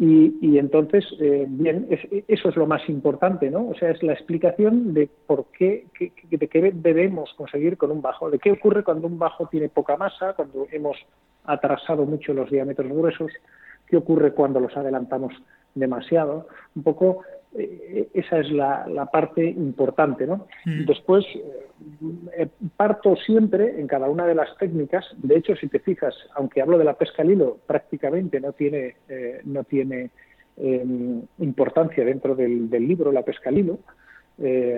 [0.00, 1.88] Y, entonces, eh, bien,
[2.28, 3.70] eso es lo más importante, ¿no?
[3.70, 5.86] O sea, es la explicación de por qué,
[6.30, 9.96] de qué debemos conseguir con un bajo, de qué ocurre cuando un bajo tiene poca
[9.96, 10.96] masa, cuando hemos
[11.44, 13.32] atrasado mucho los diámetros gruesos,
[13.88, 15.34] qué ocurre cuando los adelantamos
[15.74, 16.46] demasiado.
[16.76, 20.46] Un poco eh, esa es la, parte importante, ¿no?
[20.66, 20.84] Mm.
[20.84, 21.24] Después
[22.36, 25.06] eh, parto siempre en cada una de las técnicas.
[25.16, 28.96] De hecho, si te fijas, aunque hablo de la pesca al hilo, prácticamente no tiene
[29.08, 30.10] eh, no tiene
[30.56, 33.78] em, importancia dentro del, libro la pesca al hilo.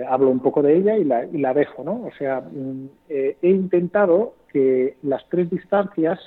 [0.07, 2.05] hablo un poco de ella y la, y la dejo, ¿no?
[2.05, 6.19] O sea, mm, he intentado que las tres distancias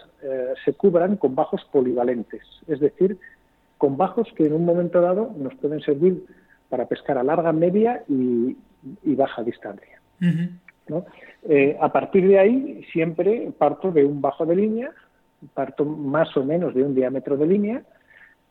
[0.65, 3.19] se cubran con bajos polivalentes, es decir,
[3.79, 6.25] con bajos que en un momento dado nos pueden servir
[6.69, 8.57] para pescar a larga, media y,
[9.15, 10.01] baja distancia.
[11.49, 14.91] Eh, a partir de ahí siempre parto de un bajo de línea,
[15.53, 17.83] parto más o menos de un diámetro de línea.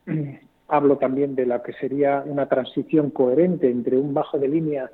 [0.68, 4.90] Hablo también de lo que sería una transición coherente entre un bajo de línea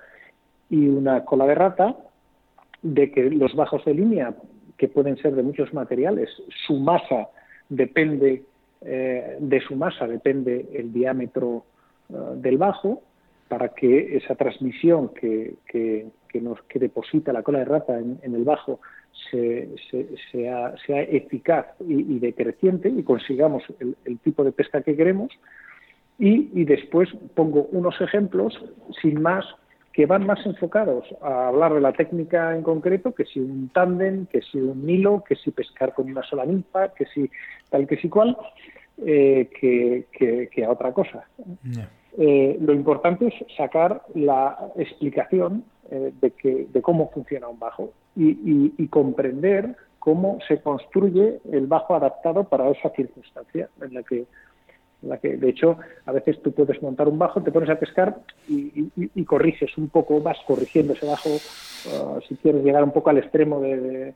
[0.69, 1.95] y una cola de rata,
[2.81, 4.33] de que los bajos de línea,
[4.77, 6.29] que pueden ser de muchos materiales,
[6.65, 7.29] su masa
[7.69, 8.43] depende
[8.81, 11.65] eh, de su masa depende el diámetro
[12.09, 13.01] eh, del bajo
[13.47, 16.11] para que esa transmisión que, que,
[16.41, 18.79] nos, que deposita la cola de rata en, el bajo
[19.31, 25.31] sea, sea, eficaz y, decreciente y consigamos el, tipo de pesca que queremos.
[26.19, 28.53] Y, y, después pongo unos ejemplos
[29.01, 29.45] sin más
[29.93, 34.27] que van más enfocados a hablar de la técnica en concreto, que si un tándem,
[34.27, 37.29] que si un hilo, que si pescar con una sola ninfa, que si
[37.69, 38.37] tal que si cual,
[39.05, 41.25] eh, que, a otra cosa.
[42.17, 47.93] Eh, lo importante es sacar la explicación eh, de, que, de cómo funciona un bajo
[48.15, 54.25] y, comprender cómo se construye el bajo adaptado para esa circunstancia en la que
[55.01, 58.17] la que de hecho a veces tú puedes montar un bajo, te pones a pescar
[58.47, 63.19] y, corriges un poco, vas corrigiendo ese bajo, uh, si quieres llegar un poco al
[63.19, 64.13] extremo de,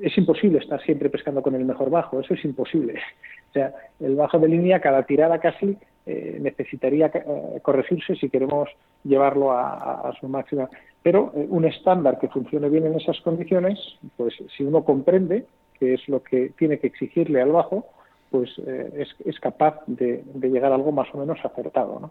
[0.00, 2.94] es imposible estar siempre pescando con el mejor bajo, eso es imposible.
[3.50, 8.68] O sea, el bajo de línea, cada tirada casi eh, necesitaría eh, corregirse si queremos
[9.02, 10.70] llevarlo a, su máxima.
[11.02, 13.76] Pero eh, un estándar que funcione bien en esas condiciones,
[14.16, 15.46] pues si uno comprende
[15.80, 17.88] que es lo que tiene que exigirle al bajo,
[18.30, 22.00] pues es, capaz de, llegar a algo más o menos acertado.
[22.00, 22.10] ¿no?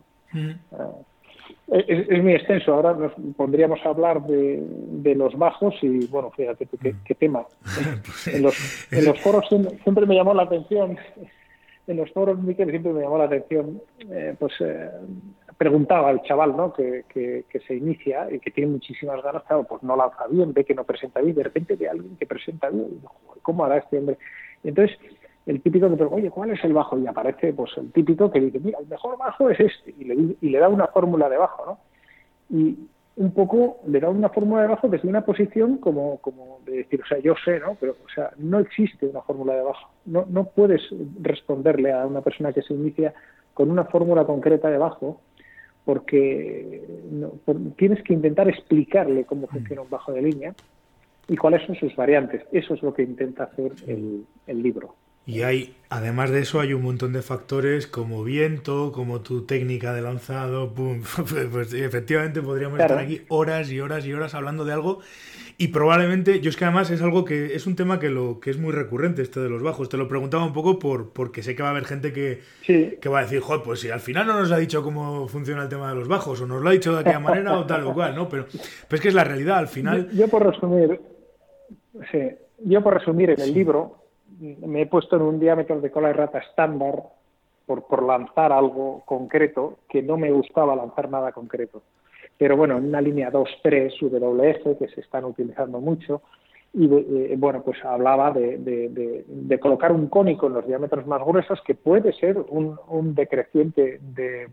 [1.68, 2.74] es, muy extenso.
[2.74, 6.68] Ahora nos pondríamos a hablar de, los bajos y, bueno, fíjate
[7.06, 7.46] qué, tema.
[8.06, 8.28] Pues,
[8.92, 9.48] en, los, foros
[9.84, 10.98] siempre, me llamó la atención,
[11.88, 14.90] en los foros, Miquel, siempre me llamó la atención, eh, pues eh,
[15.58, 16.72] preguntaba al chaval, ¿no?
[16.72, 17.04] Que,
[17.68, 20.84] se inicia y que tiene muchísimas ganas, claro, pues no lanza bien, ve que no
[20.84, 23.02] presenta bien, de repente ve a alguien que presenta bien,
[23.42, 24.18] ¿cómo hará este hombre?
[24.64, 24.98] Entonces,
[25.50, 26.98] el típico que pregunta, oye, ¿cuál es el bajo?
[27.00, 30.36] Y aparece pues el típico que dice, mira, el mejor bajo es este, y le,
[30.40, 31.80] y le da una fórmula de bajo, ¿no?
[32.56, 32.78] Y
[33.16, 37.02] un poco le da una fórmula de bajo desde una posición como, como de decir,
[37.02, 37.76] o sea, yo sé, ¿no?
[37.80, 39.90] Pero, o sea, no existe una fórmula de bajo.
[40.06, 40.82] No, no puedes
[41.20, 43.14] responderle a una persona que se inicia
[43.56, 45.20] con una fórmula concreta de bajo
[45.84, 46.82] porque
[47.76, 50.54] tienes que intentar explicarle cómo funciona un bajo de línea
[51.28, 52.44] y cuáles son sus variantes.
[52.52, 54.94] Eso es lo que intenta hacer el, el libro.
[55.26, 59.94] Y hay, además de eso, hay un montón de factores como viento, como tu técnica
[59.94, 61.02] de lanzado, pum,
[61.52, 65.02] pues efectivamente podríamos estar aquí horas y horas y horas hablando de algo
[65.62, 68.50] y probablemente, yo es que además es algo que es un tema que lo que
[68.50, 69.90] es muy recurrente este de los bajos.
[69.90, 73.10] Te lo preguntaba un poco por porque sé que va a haber gente que, que
[73.10, 75.68] va a decir, joder, pues si al final no nos ha dicho cómo funciona el
[75.68, 77.94] tema de los bajos, o nos lo ha dicho de aquella manera o tal o
[77.94, 78.30] cual, ¿no?
[78.30, 80.10] Pero, pero es que es la realidad, al final.
[80.14, 81.02] Yo, por resumir,
[82.10, 82.20] sí,
[82.60, 83.99] yo por resumir en el libro,
[84.40, 87.04] me he puesto en un diámetro de cola de rata estándar
[87.66, 91.82] por, por lanzar algo concreto que no me gustaba lanzar nada concreto.
[92.38, 96.22] Pero bueno, en una línea 2-3 WF que se están utilizando mucho,
[96.74, 101.60] y eh, bueno, pues hablaba de, de, colocar un cónico en los diámetros más gruesos
[101.66, 104.50] que puede ser un, un decreciente de,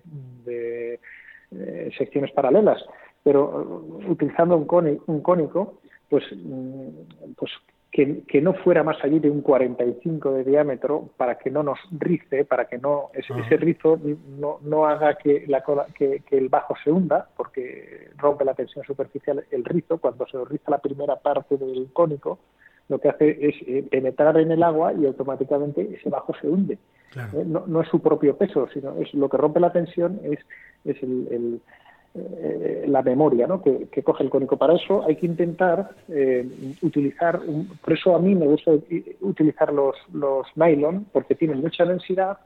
[1.52, 2.82] eh, secciones paralelas,
[3.22, 5.74] pero uh, utilizando un, un cónico,
[6.08, 6.88] pues, mm,
[7.36, 7.52] pues
[7.96, 12.44] que, no fuera más allí de un 45 de diámetro para que no nos rice,
[12.44, 13.98] para que no ese, rizo
[14.38, 19.42] no, no, haga que, la que, el bajo se hunda, porque rompe la tensión superficial
[19.50, 19.96] el rizo.
[19.96, 22.38] Cuando se riza la primera parte del cónico,
[22.88, 26.74] lo que hace es eh, penetrar en el agua y automáticamente ese bajo se hunde.
[27.16, 27.44] ¿Eh?
[27.46, 30.38] No, no, es su propio peso, sino es lo que rompe la tensión es,
[30.84, 31.62] es el
[32.18, 33.62] eh, la memoria ¿no?
[33.62, 34.56] que, coge el cónico.
[34.56, 36.48] Para eso hay que intentar eh,
[36.82, 37.40] utilizar,
[37.82, 38.72] por eso a mí me gusta
[39.20, 42.38] utilizar los, los nylon, porque tienen mucha densidad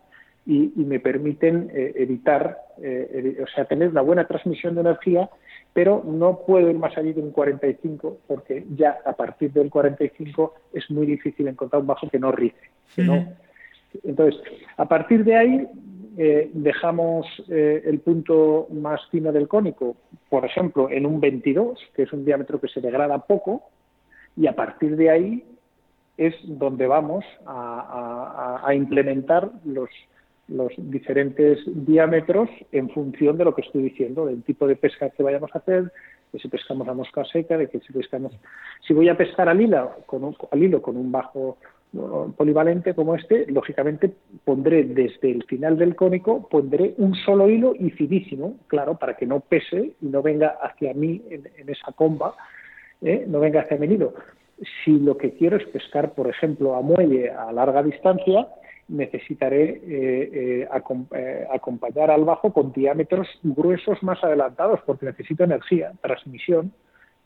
[0.47, 5.31] y, me permiten eh, evitar, o sea, tener una buena transmisión de energía,
[5.73, 10.55] pero no puedo ir más allá de un 45, porque ya a partir del 45
[10.73, 12.57] es muy difícil encontrar un bajo que no rice.
[14.03, 14.41] Entonces,
[14.77, 15.69] a partir de ahí
[16.23, 19.97] eh, dejamos eh, el punto más fino del cónico,
[20.29, 23.63] por ejemplo, en un 22, que es un diámetro que se degrada poco,
[24.37, 25.45] y a partir de ahí
[26.19, 29.89] es donde vamos a, implementar los,
[30.77, 35.51] diferentes diámetros en función de lo que estoy diciendo, del tipo de pesca que vayamos
[35.55, 35.91] a hacer,
[36.35, 38.35] de si pescamos a mosca seca, de que si pescamos...
[38.87, 41.57] Si voy a pescar al hilo con al hilo con un bajo
[42.37, 44.13] polivalente como este, lógicamente
[44.45, 49.27] pondré desde el final del cónico, pondré un solo hilo y finísimo, claro, para que
[49.27, 52.35] no pese y no venga hacia mí en, esa comba,
[53.03, 53.25] ¿eh?
[53.27, 54.15] no venga hacia mi hilo.
[54.85, 58.47] Si lo que quiero es pescar, por ejemplo, a muelle a larga distancia,
[58.89, 60.69] necesitaré eh,
[61.13, 66.73] eh, acompañar al bajo con diámetros gruesos más adelantados, porque necesito energía, transmisión,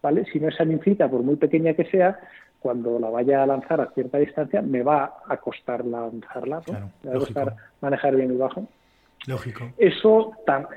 [0.02, 0.24] ¿vale?
[0.32, 2.18] Si no es infita, por muy pequeña que sea,
[2.64, 6.62] cuando la vaya a lanzar a cierta distancia, me va a costar lanzarla,
[7.02, 8.66] me va a costar manejar bien el bajo.
[9.26, 9.70] Lógico.
[9.76, 10.32] Eso,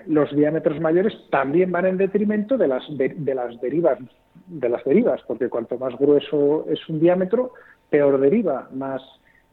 [0.08, 4.00] los diámetros mayores también van en detrimento de las, de, las derivas,
[4.47, 7.54] de las derivas, porque cuanto más grueso es un diámetro,
[7.89, 9.02] peor deriva, más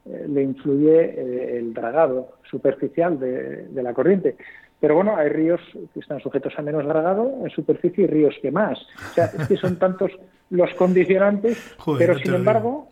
[0.05, 4.35] eh, le influye eh, el dragado superficial de, de la corriente.
[4.81, 5.61] Pero bueno, hay ríos
[5.93, 8.77] que están sujetos a menos dragado en superficie y ríos que más.
[8.77, 10.11] O sea, es que son tantos
[10.49, 12.89] los condicionantes, pero sin embargo,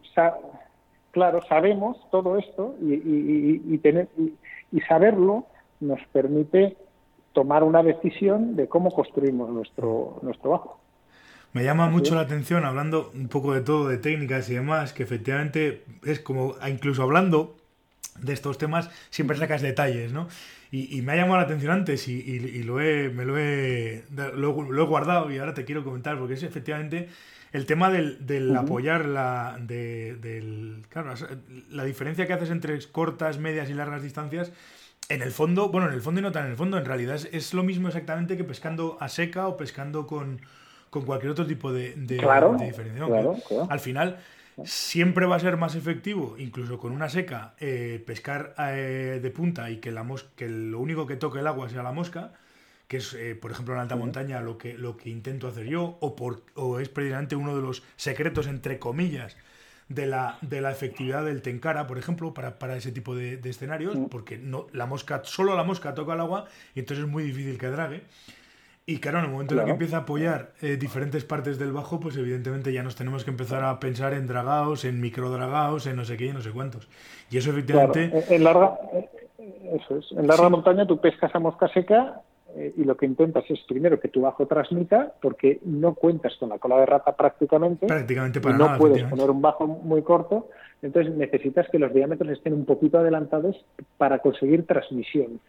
[1.11, 4.07] claro, sabemos todo esto y, tener,
[4.71, 5.45] y, saberlo
[5.79, 6.77] nos permite
[7.33, 10.79] tomar una decisión de cómo construimos nuestro, nuestro bajo.
[11.51, 15.03] Me llama mucho la atención, hablando un poco de todo, de técnicas y demás, que
[15.03, 17.55] efectivamente es como, incluso hablando
[18.19, 20.27] de estos temas, siempre sacas detalles, ¿no?
[20.71, 24.85] Y, me ha llamado la atención antes y, lo, he, me lo he, lo, he
[24.87, 27.09] guardado y ahora te quiero comentar, porque es efectivamente
[27.53, 31.13] el tema del, del apoyar la, de, del, claro,
[31.69, 34.51] la diferencia que haces entre cortas, medias y largas distancias,
[35.07, 37.19] en el fondo, bueno, en el fondo y no tan en el fondo, en realidad
[37.31, 40.41] es, lo mismo exactamente que pescando a seca o pescando con,
[40.89, 43.37] con cualquier otro tipo de, de, claro, diferenciación.
[43.69, 44.17] Al final,
[44.65, 49.69] siempre va a ser más efectivo, incluso con una seca, eh, pescar eh, de punta
[49.69, 52.33] y que, la mos que lo único que toque el agua sea la mosca,
[52.87, 55.97] que es, eh, por ejemplo, en alta montaña lo que, lo que intento hacer yo,
[55.99, 59.35] o, por, o es precisamente uno de los secretos, entre comillas,
[59.89, 63.97] de la, de la efectividad del tenkara, por ejemplo, para, para ese tipo de, escenarios,
[64.09, 67.57] porque no, la mosca, solo la mosca toca el agua y entonces es muy difícil
[67.57, 68.03] que drague.
[68.85, 71.71] Y claro, en el momento en el que empieza a apoyar eh, diferentes partes del
[71.71, 75.95] bajo, pues evidentemente ya nos tenemos que empezar a pensar en dragados, en microdragados, en
[75.95, 76.89] no sé qué y no sé cuántos.
[77.31, 78.11] Y eso efectivamente...
[78.29, 78.77] En larga,
[79.73, 80.11] eso es.
[80.11, 82.21] En larga montaña tú pescas a mosca seca
[82.55, 86.49] eh, y lo que intentas es primero que tu bajo transmita, porque no cuentas con
[86.49, 87.87] la cola de rata prácticamente.
[87.87, 90.49] Prácticamente para y no puedes poner un bajo muy corto,
[90.81, 93.55] entonces necesitas que los diámetros estén un poquito adelantados
[93.97, 95.39] para conseguir transmisión.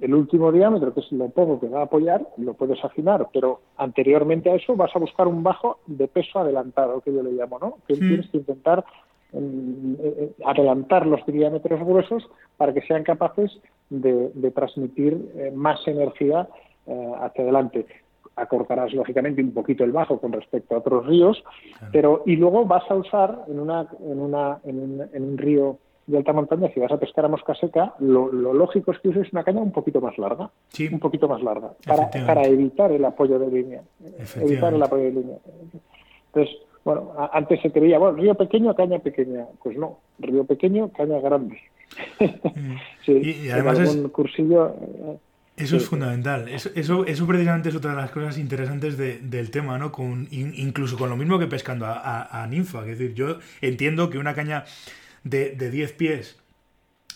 [0.00, 3.60] El último diámetro, que es lo poco que va a apoyar, lo puedes afinar, pero
[3.76, 7.58] anteriormente a eso vas a buscar un bajo de peso adelantado, que yo le llamo,
[7.60, 7.78] ¿no?
[7.86, 8.84] Que tienes que intentar
[10.44, 13.50] adelantar los diámetros gruesos para que sean capaces
[13.90, 16.48] de, transmitir eh, más energía
[16.86, 17.86] eh, hacia adelante.
[18.36, 21.42] Acortarás lógicamente un poquito el bajo con respecto a otros ríos,
[21.92, 25.78] pero y luego vas a usar en una en una en un, en un río
[26.06, 29.32] de alta montaña, si vas a pescar a mosca seca, lo, lógico es que uses
[29.32, 30.50] una caña un poquito más larga,
[30.92, 33.82] un poquito más larga, para, para evitar el apoyo de línea,
[34.36, 35.36] evitar el apoyo de línea.
[36.26, 39.46] Entonces, bueno, antes se creía, bueno, río pequeño, caña pequeña.
[39.62, 41.58] Pues no, río pequeño, caña grande.
[42.20, 42.76] Mm.
[43.06, 43.12] sí,
[43.44, 43.96] y, además es...
[44.08, 44.74] cursillo...
[44.80, 45.18] Eh,
[45.56, 46.48] eso es fundamental.
[46.48, 49.92] Eso, eso, eso, precisamente es otra de las cosas interesantes del tema, ¿no?
[49.92, 52.80] Con, incluso con lo mismo que pescando a, ninfa.
[52.80, 54.64] Es decir, yo entiendo que una caña
[55.22, 56.42] de, de 10 pies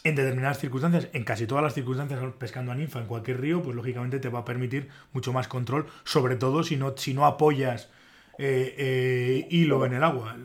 [0.05, 3.75] en determinadas circunstancias, en casi todas las circunstancias pescando a ninfa en cualquier río, pues
[3.75, 7.91] lógicamente te va a permitir mucho más control, sobre todo si no, si no apoyas
[8.39, 10.37] eh, eh, hilo en el agua,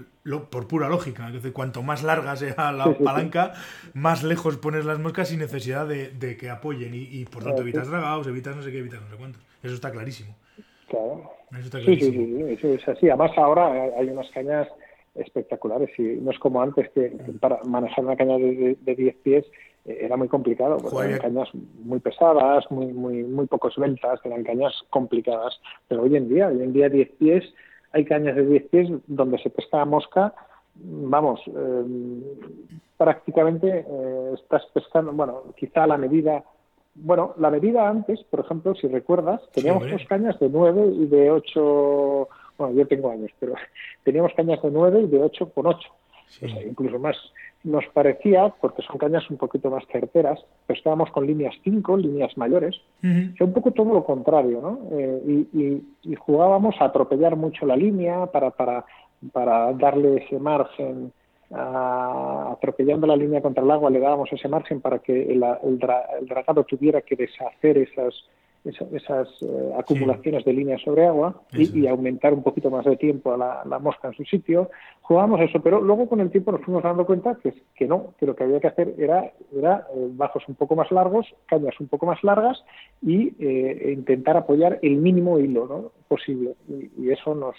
[0.50, 1.28] por pura lógica.
[1.28, 3.54] Es decir, cuanto más larga sea la palanca,
[3.94, 8.28] más lejos pones las moscas sin necesidad de, que apoyen y, por tanto evitas dragados,
[8.28, 9.40] evitas no sé qué, evitas no sé cuánto.
[9.62, 10.36] Eso está clarísimo.
[10.88, 11.32] Claro.
[11.52, 12.12] Eso está clarísimo.
[12.12, 13.10] Sí, sí, sí, eso es así.
[13.10, 14.68] Además ahora hay unas cañas
[15.16, 19.46] espectaculares y no es como antes que, para manejar una caña de, 10 pies
[19.86, 24.44] eh, era muy complicado, porque eran cañas muy pesadas, muy, muy, muy poco esbeltas, eran
[24.44, 25.60] cañas complicadas.
[25.88, 27.44] Pero hoy en día, hoy en día 10 pies
[27.94, 30.34] hay cañas de 10 pies donde se pesca a mosca,
[30.76, 31.84] vamos, eh,
[32.98, 36.44] prácticamente eh, estás pescando, bueno, quizá la medida,
[36.96, 41.32] bueno, la medida antes, por ejemplo, si recuerdas, teníamos dos cañas de 9 y de
[41.32, 42.28] 8,
[42.58, 43.54] bueno, yo tengo años, pero
[44.04, 45.90] teníamos cañas de 9 y de 8 con 8,
[46.68, 47.16] incluso más
[47.64, 52.76] nos parecía, porque son cañas un poquito más certeras, pescábamos con líneas 5, líneas mayores,
[53.02, 54.80] un poco todo lo contrario, ¿no?
[54.98, 58.86] Eh, y, jugábamos a atropellar mucho la línea para, para,
[59.32, 61.12] para darle ese margen,
[61.50, 65.80] atropellando la línea contra el agua le dábamos ese margen para que el, el
[66.28, 68.14] dragado tuviera que deshacer esas,
[68.66, 73.66] esas eh, acumulaciones de líneas sobre agua y, aumentar un poquito más de tiempo a
[73.66, 74.70] la, mosca en su sitio.
[75.02, 78.26] Jugábamos eso, pero luego con el tiempo nos fuimos dando cuenta que, que no, que
[78.26, 81.88] lo que había que hacer era, era eh, bajos un poco más largos, cañas un
[81.88, 82.64] poco más largas
[83.02, 86.56] y eh, intentar apoyar el mínimo hilo posible.
[86.70, 87.56] Y, eso nos,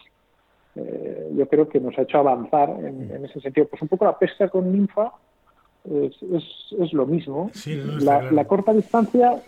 [0.75, 3.69] yo creo que nos ha hecho avanzar en, ese sentido.
[3.69, 5.13] Pues un poco la pesca con ninfa
[5.85, 6.17] es,
[6.81, 7.51] es, lo mismo.
[8.01, 9.41] la corta distancia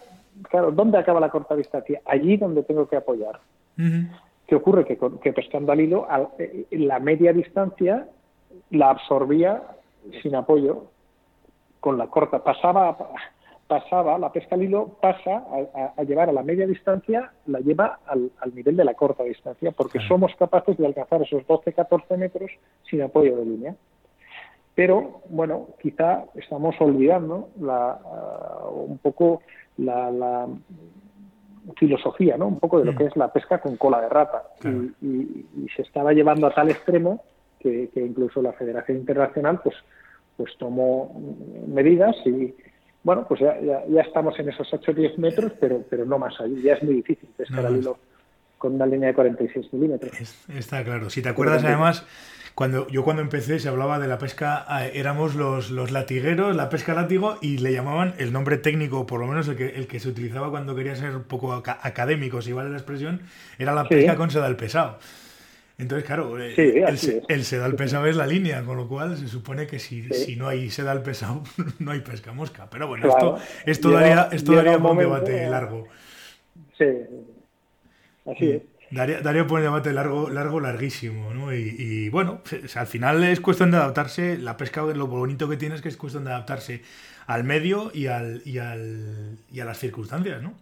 [0.42, 2.01] claro, ¿dónde acaba la corta distancia?
[2.05, 3.40] Allí donde tengo que apoyar.
[4.46, 4.85] ¿Qué ocurre?
[4.85, 6.07] Que, pescando al hilo,
[6.38, 8.09] eh, la media distancia
[8.70, 9.62] la absorbía
[10.22, 10.85] sin apoyo
[11.81, 12.42] con la corta.
[12.42, 12.96] Pasaba,
[13.66, 15.44] pasaba la pesca al hilo pasa
[15.96, 19.99] a, llevar a la media distancia, la lleva al, nivel de la corta distancia, porque
[20.07, 22.51] somos capaces de alcanzar esos 12-14 metros
[22.88, 23.75] sin apoyo de línea.
[24.76, 27.98] Pero, bueno, quizá estamos olvidando la,
[28.70, 29.40] un poco
[29.78, 30.46] la,
[31.78, 32.46] filosofía, ¿no?
[32.46, 32.96] Un poco de lo mm.
[32.96, 34.42] que es la pesca con cola de rata.
[35.02, 37.24] Y, se estaba llevando a tal extremo
[37.58, 39.74] que, incluso la Federación Internacional pues,
[40.37, 41.10] pues tomó
[41.66, 42.54] medidas y,
[43.02, 43.58] bueno, pues ya,
[43.88, 46.60] ya, estamos en esos 8 o 10 metros, pero, pero no más allí.
[46.62, 47.98] Ya es muy difícil pescar al hilo
[48.58, 50.46] con una línea de 46 milímetros.
[50.54, 51.08] Está claro.
[51.08, 52.06] Si te acuerdas, además
[52.57, 56.71] cuando yo cuando empecé se hablaba de la pesca, ah, éramos los, los latigueros, la
[56.71, 60.00] pesca látigo, y le llamaban el nombre técnico, por lo menos el que, el que
[60.00, 63.21] se utilizaba cuando quería ser un poco académico, si vale la expresión,
[63.59, 64.98] era la pesca con seda del pesado.
[65.77, 70.09] Entonces, claro, el, sedal pesado es la línea, con lo cual se supone que si,
[70.15, 71.42] si no hay sedal pesado,
[71.79, 72.69] no hay pesca mosca.
[72.71, 75.88] Pero bueno, esto, esto daría, esto daría un, debate largo.
[76.79, 76.87] Sí,
[78.25, 78.63] así es.
[78.90, 81.52] Daría, daría por un debate largo, largo, larguísimo, ¿no?
[81.52, 82.42] Y, bueno,
[82.76, 84.38] al final es cuestión de adaptarse.
[84.38, 86.82] La pesca, lo bonito que tiene es que es cuestión de adaptarse
[87.26, 90.54] al medio y, al, y, al, y a las circunstancias, ¿no?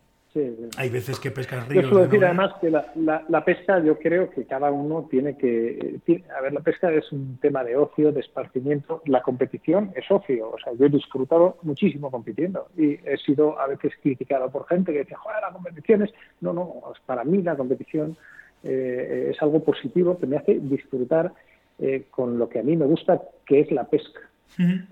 [0.76, 1.84] Hay veces que pescas ríos.
[1.84, 6.00] Yo suelo decir además que la, pesca, yo creo que cada uno tiene que.
[6.36, 9.00] a ver, la pesca es un tema de ocio, de esparcimiento.
[9.06, 10.50] La competición es ocio.
[10.50, 14.92] O sea, yo he disfrutado muchísimo compitiendo y he sido a veces criticado por gente
[14.92, 16.10] que dice, joder, la competición es.
[16.40, 18.16] No, no, para mí la competición
[18.64, 21.32] eh, es algo positivo que me hace disfrutar
[21.78, 24.20] eh, con lo que a mí me gusta, que es la pesca.
[24.58, 24.84] Eh,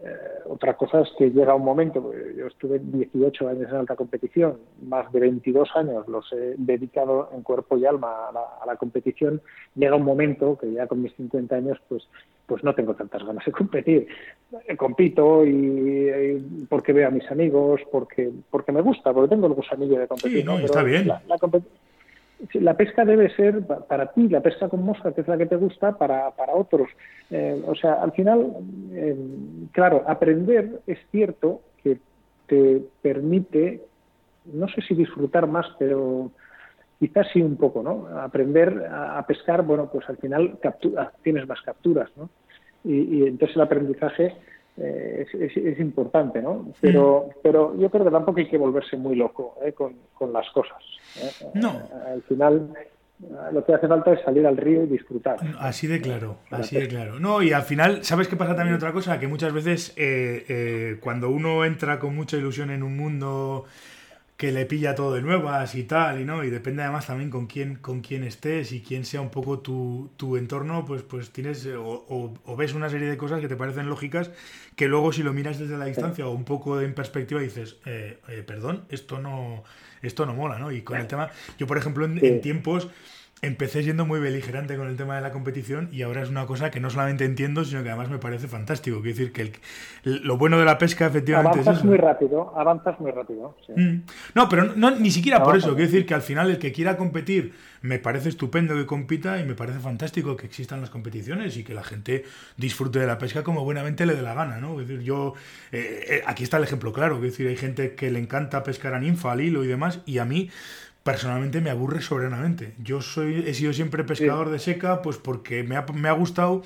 [0.47, 5.11] otra cosa es que llega un momento, yo estuve 18 años en alta competición, más
[5.13, 9.41] de 22 años los he dedicado en cuerpo y alma a la, competición,
[9.77, 12.09] llega un momento que ya con mis 50 años pues
[12.47, 14.09] pues no tengo tantas ganas de competir.
[14.67, 19.55] Eh, compito y, porque veo a mis amigos, porque porque me gusta, porque tengo el
[19.55, 20.41] gusanillo de competir.
[20.41, 21.39] Sí, no, está bien la
[22.77, 25.97] pesca debe ser para ti, la pesca con mosca, que es la que te gusta,
[25.97, 26.89] para, para otros.
[27.31, 28.53] Eh, o sea, al final,
[28.93, 29.17] eh,
[29.73, 31.99] claro, aprender es cierto que
[32.47, 33.83] te permite,
[34.53, 36.31] no sé si disfrutar más, pero
[36.99, 38.07] quizás sí un poco, ¿no?
[38.19, 42.29] Aprender a, pescar, bueno, pues al final captura, tienes más capturas, ¿no?
[42.85, 44.35] y entonces el aprendizaje
[44.79, 46.73] eh, es, importante, ¿no?
[46.81, 49.73] Pero, pero yo creo que tampoco hay que volverse muy loco ¿eh?
[49.73, 50.79] con, las cosas.
[51.21, 51.51] ¿eh?
[51.55, 51.83] No.
[52.07, 52.73] Al final
[53.53, 55.37] lo que hace falta es salir al río y disfrutar.
[55.59, 57.21] Así de claro, así de claro.
[57.21, 59.21] No, y al final, ¿sabes qué pasa también otra cosa?
[59.21, 59.95] Que muchas veces
[61.01, 63.67] cuando uno entra con mucha ilusión en un mundo
[64.43, 67.47] que le pilla todo de nuevas y tal, y no, y depende además también con
[67.47, 71.65] quién, con quién estés y quién sea un poco tu, tu entorno, pues, pues tienes
[71.79, 74.33] o, ves una serie de cosas que te parecen lógicas,
[74.75, 78.19] que luego si lo miras desde la distancia o un poco en perspectiva dices, eh,
[78.27, 79.63] eh, perdón, esto no,
[80.03, 80.73] esto no mola, ¿no?
[80.73, 82.89] Y con el tema, yo por ejemplo en tiempos
[83.45, 86.71] empecé siendo muy beligerante con el tema de la competición y ahora es una cosa
[86.71, 89.03] que no solamente entiendo, sino que además me parece fantástico.
[89.03, 89.53] Quiero decir que
[90.05, 93.57] lo bueno de la pesca efectivamente avanzas es muy rápido, avanzas muy rápido.
[93.75, 94.03] Mm.
[94.37, 95.75] No, pero no, ni siquiera por eso.
[95.75, 99.45] Quiero decir que al final el que quiera competir me parece estupendo que compita y
[99.45, 102.23] me parece fantástico que existan las competiciones y que la gente
[102.57, 104.81] disfrute de la pesca como buenamente le dé la gana, ¿no?
[104.81, 105.35] Es decir, yo
[105.73, 107.17] eh, eh, aquí está el ejemplo claro.
[107.17, 110.19] Quiero decir, hay gente que le encanta pescar a ninfa, al hilo y demás y
[110.19, 110.49] a mí
[111.03, 112.75] personalmente me aburre soberanamente.
[112.79, 116.63] Yo soy, he sido siempre pescador de seca, pues porque me ha, me ha, gustado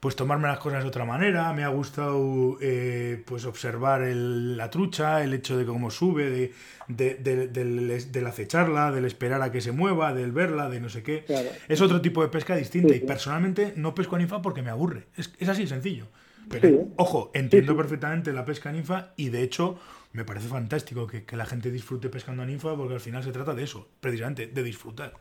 [0.00, 5.22] pues tomarme las cosas de otra manera, me ha gustado eh, pues observar la trucha,
[5.22, 6.52] el hecho de cómo sube, de,
[6.88, 11.24] de, del, acecharla, del esperar a que se mueva, del verla, de no sé qué.
[11.68, 15.06] Es otro tipo de pesca distinta y personalmente no pesco a ninfa porque me aburre.
[15.16, 16.06] Es, es así sencillo.
[16.48, 19.78] Pero, ojo, entiendo perfectamente la pesca ninfa y de hecho
[20.16, 23.54] me parece fantástico que, la gente disfrute pescando a ninfa porque al final se trata
[23.54, 25.12] de eso, precisamente, de disfrutar.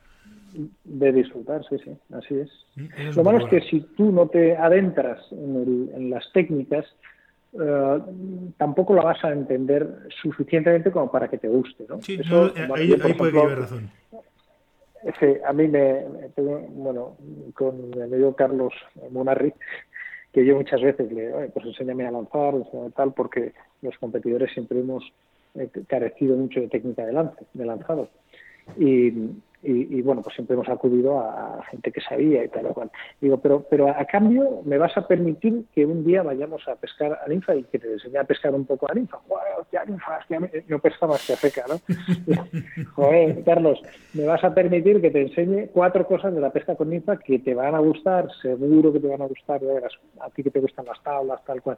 [0.86, 2.50] De disfrutar, sí, sí, así es.
[2.76, 6.86] Mm, Lo malo es que si tú no te adentras en, las técnicas,
[7.54, 8.00] eh,
[8.58, 12.02] tampoco la vas a entender suficientemente como para que te guste, ¿no?
[12.02, 13.92] Sí, eh, ahí, puede que haber razón.
[15.46, 16.06] a mí me,
[16.70, 17.18] bueno,
[17.54, 18.74] con mi amigo Carlos
[19.12, 19.54] Monarri,
[20.36, 22.54] que yo muchas veces le, pues enséñame a lanzar,
[22.94, 25.02] tal, porque los competidores siempre hemos
[25.54, 28.10] eh, carecido mucho de técnica de lance, de lanzado.
[28.78, 29.14] Y,
[29.66, 32.92] y, bueno, pues siempre hemos acudido a, gente que sabía y tal cual.
[33.20, 37.20] Digo, pero, pero a cambio me vas a permitir que un día vayamos a pescar
[37.24, 39.18] a ninfa y que te enseñe a pescar un poco a ninfa.
[39.28, 40.20] Joder, ya ninfa,
[40.68, 41.80] no pesca más que a seca, ¿no?
[42.96, 43.82] Joder, Carlos,
[44.14, 47.40] me vas a permitir que te enseñe cuatro cosas de la pesca con ninfa que
[47.40, 49.62] te van a gustar, seguro que te van a gustar,
[50.20, 51.78] a ti que te gustan las tablas, tal cual.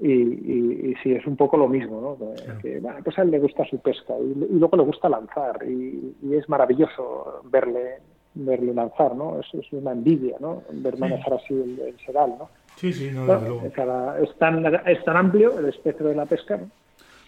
[0.00, 2.58] Y, y, sí, es un poco lo mismo, ¿no?
[2.62, 6.14] Que, bueno, pues a él le gusta su pesca y, luego le gusta lanzar y,
[6.32, 7.98] es maravilloso verle
[8.34, 9.40] verle lanzar, ¿no?
[9.40, 10.62] Es, es una envidia, ¿no?
[10.70, 12.48] Ver manejar así el, sedal, ¿no?
[12.76, 16.70] Sí, sí, no, es, tan, es tan amplio el espectro de la pesca, ¿no?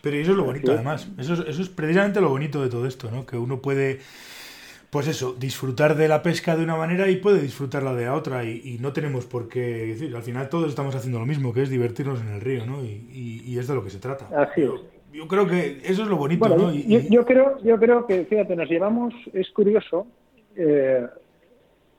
[0.02, 1.08] Pero eso es lo bonito, además.
[1.18, 3.26] Eso eso es precisamente lo bonito de todo esto, ¿no?
[3.26, 3.98] Que uno puede
[4.90, 8.78] pues eso, disfrutar de la pesca de una manera y puede disfrutarla de otra y,
[8.80, 12.20] no tenemos por qué decir, al final todos estamos haciendo lo mismo, que es divertirnos
[12.20, 12.82] en el río, ¿no?
[12.84, 14.26] Y, es de lo que se trata.
[14.36, 14.70] Así es.
[15.12, 16.72] Yo, creo que eso es lo bonito, ¿no?
[16.72, 20.06] yo, creo, yo creo que, fíjate, nos llevamos, es curioso,
[20.56, 21.06] eh,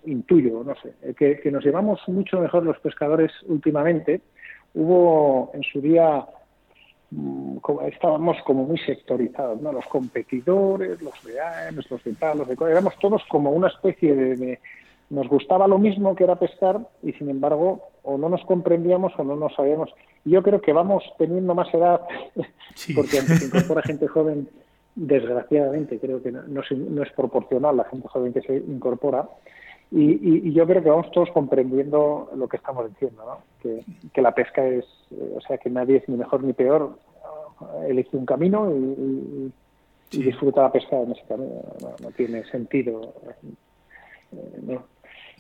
[0.06, 4.22] intuyo, no sé, que, que nos llevamos mucho mejor los pescadores últimamente.
[4.74, 6.26] Hubo en su día
[7.88, 9.72] estábamos como muy sectorizados, ¿no?
[9.72, 14.16] Los competidores, los de AEMS, los de tal, los de éramos todos como una especie
[14.16, 14.60] de,
[15.10, 19.24] nos gustaba lo mismo que era pescar y sin embargo o no nos comprendíamos o
[19.24, 19.94] no nos sabíamos.
[20.24, 22.02] Yo creo que vamos teniendo más edad
[22.96, 24.48] porque antes se incorpora gente joven,
[24.96, 29.28] desgraciadamente creo que no, no, es proporcional la gente joven que se incorpora.
[29.92, 33.40] Y, y, yo creo que vamos todos comprendiendo lo que estamos diciendo, ¿no?
[33.62, 33.84] que,
[34.14, 36.98] que la pesca es, eh, o sea, que nadie es ni mejor ni peor,
[37.88, 39.52] elige un camino y,
[40.12, 41.62] disfruta la pesca en ese camino,
[42.02, 43.14] no, tiene sentido.
[44.34, 44.80] Eh,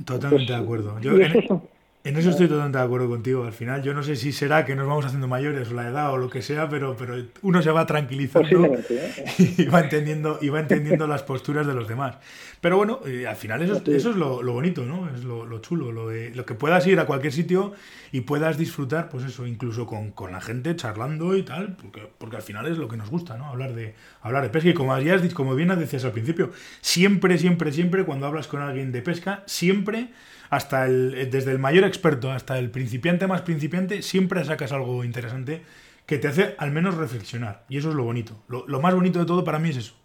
[0.05, 0.97] Totalmente de acuerdo.
[0.97, 1.61] En
[2.03, 3.43] eso estoy totalmente de acuerdo contigo.
[3.43, 6.11] Al final, yo no sé si será que nos vamos haciendo mayores o la edad
[6.11, 9.35] o lo que sea, pero, pero uno se va tranquilizando ¿eh?
[9.57, 12.15] y va entendiendo, y va entendiendo las posturas de los demás.
[12.59, 15.09] Pero bueno, eh, al final eso, eso es lo, bonito, ¿no?
[15.15, 17.73] Es lo, chulo, lo, de, lo que puedas ir a cualquier sitio
[18.11, 22.35] y puedas disfrutar, pues eso, incluso con, con, la gente charlando y tal, porque, porque
[22.35, 23.45] al final es lo que nos gusta, ¿no?
[23.45, 24.69] Hablar de, hablar de pesca.
[24.69, 28.91] Y como, ya como bien decías al principio, siempre, siempre, siempre, cuando hablas con alguien
[28.91, 30.09] de pesca, siempre
[30.51, 35.61] hasta el, desde el mayor experto hasta el principiante más principiante, siempre sacas algo interesante
[36.05, 37.63] que te hace al menos reflexionar.
[37.69, 38.33] Y eso es lo bonito.
[38.49, 39.95] Lo, más bonito de todo para mí es eso.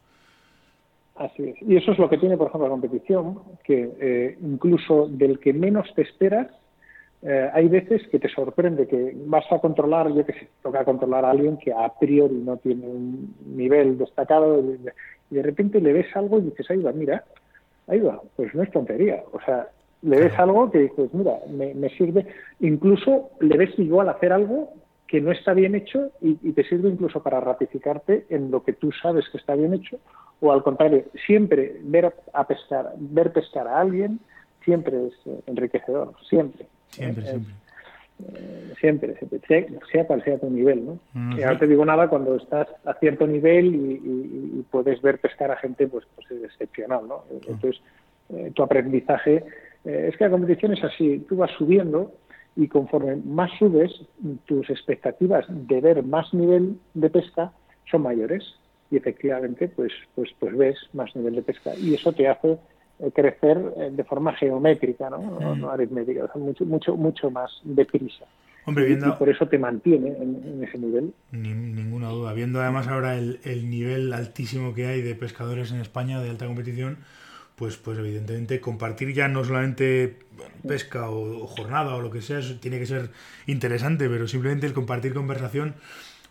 [1.17, 1.57] Así es.
[1.63, 5.53] Y eso es lo que tiene, por ejemplo, la competición, que eh, incluso del que
[5.53, 6.47] menos te esperas,
[7.23, 11.25] eh, hay veces que te sorprende que vas a controlar, yo que sé, toca controlar
[11.25, 16.15] a alguien que a priori no tiene un nivel destacado y de repente le ves
[16.15, 17.25] algo y dices, ahí mira,
[17.89, 19.25] ahí va, pues no es tontería.
[19.33, 19.71] O sea,
[20.07, 22.27] le ves algo que dices, mira, me, sirve,
[22.61, 24.73] incluso le ves igual hacer algo
[25.09, 28.91] que no está bien hecho y, te sirve incluso para ratificarte en lo que tú
[28.93, 29.99] sabes que está bien hecho,
[30.41, 34.21] o al contrario, siempre ver a pescar, ver pescar a alguien
[34.65, 36.67] siempre es eh, enriquecedor, siempre.
[36.89, 37.55] Siempre, siempre.
[38.29, 39.15] Eh, siempre,
[39.93, 40.99] sea, cual sea tu nivel, ¿no?
[41.15, 45.87] no te digo nada cuando estás a cierto nivel y, puedes ver pescar a gente,
[45.87, 47.25] pues, pues es excepcional, ¿no?
[47.31, 47.81] Entonces,
[48.31, 49.45] eh, tu aprendizaje
[49.87, 52.13] eh, es que la competición es así, tú vas subiendo
[52.57, 53.93] y conforme más subes,
[54.47, 57.53] tus expectativas de ver más nivel de pesca
[57.91, 58.43] son mayores
[58.91, 62.59] y efectivamente pues, pues, pues ves más nivel de pesca y eso te hace
[62.99, 65.55] eh, crecer eh, de forma geométrica, ¿no?
[65.55, 68.25] no, aritmética, mucho, mucho, mucho más deprisa.
[68.65, 69.09] Hombre, viendo...
[69.09, 71.13] y, por eso te mantiene en, ese nivel.
[71.31, 72.33] ninguna duda.
[72.33, 76.47] Viendo además ahora el, el nivel altísimo que hay de pescadores en España de alta
[76.47, 76.99] competición,
[77.57, 80.17] pues, pues evidentemente compartir ya no solamente
[80.67, 83.11] pesca o, jornada o lo que sea, tiene que ser
[83.47, 85.75] interesante, pero simplemente el compartir conversación,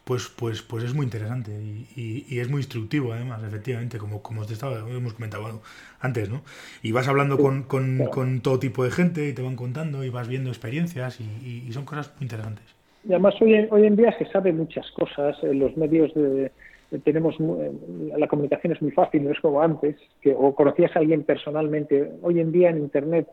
[0.03, 4.45] pues, pues, pues es muy interesante y, y, es muy instructivo además, efectivamente, como, como
[4.45, 5.61] te estaba, hemos comentado
[5.99, 6.43] antes, ¿no?
[6.84, 10.09] Y vas hablando con, con, con, todo tipo de gente y te van contando y
[10.09, 12.76] vas viendo experiencias y, y son cosas muy interesantes.
[13.03, 16.51] Y además hoy, hoy en día se sabe muchas cosas en los medios de
[16.99, 17.71] tenemos eh,
[18.17, 22.11] la comunicación es muy fácil, no es como antes, que o conocías a alguien personalmente.
[22.21, 23.27] Hoy en día en Internet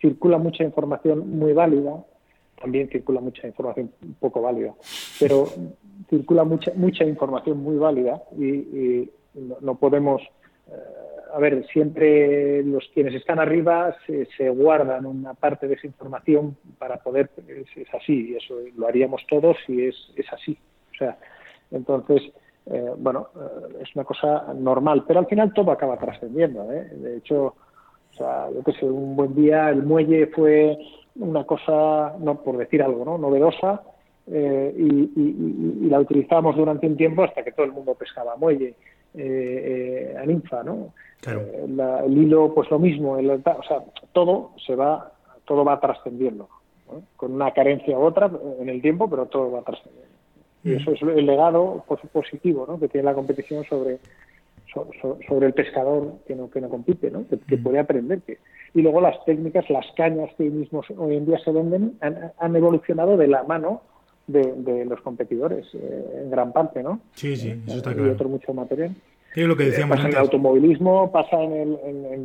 [0.00, 2.04] circula mucha información muy válida,
[2.60, 4.74] también circula mucha información poco válida,
[5.20, 5.46] pero
[6.08, 9.10] circula mucha mucha información muy válida y,
[9.60, 10.22] no, podemos
[10.68, 10.72] eh,
[11.34, 16.96] a ver, siempre los quienes están arriba se, guardan una parte de esa información para
[17.02, 20.56] poder, es, es así, y eso lo haríamos todos si es, es así.
[20.94, 21.18] O sea,
[21.70, 22.22] entonces,
[22.68, 26.72] eh, bueno, eh, es una cosa normal, pero al final todo acaba trascendiendo.
[26.72, 26.88] ¿eh?
[26.96, 30.76] De hecho, o sea, yo que sé, un buen día el muelle fue
[31.16, 33.18] una cosa, no por decir algo, ¿no?
[33.18, 33.82] novedosa
[34.28, 38.74] y, la utilizamos durante un tiempo hasta que todo el mundo pescaba muelle
[39.14, 40.92] a ninfa, ¿no?
[41.24, 45.12] el hilo, pues lo mismo, o sea, todo se va,
[45.44, 46.48] todo va trascendiendo,
[47.16, 50.15] con una carencia u otra en el tiempo, pero todo va trascendiendo.
[50.66, 52.80] Y eso es el legado positivo ¿no?
[52.80, 53.98] que tiene la competición sobre,
[55.28, 57.24] sobre el pescador que no, que no compite, ¿no?
[57.28, 58.20] que, puede aprender.
[58.22, 58.38] Que,
[58.74, 63.16] y luego las técnicas, las cañas que mismos hoy en día se venden han, evolucionado
[63.16, 63.82] de la mano
[64.26, 67.00] de, los competidores eh, en gran parte, ¿no?
[67.14, 68.08] Sí, sí, eso está claro.
[68.08, 68.90] Y otro mucho material
[69.34, 71.78] lo que decíamos pasa en el automovilismo, pasa en,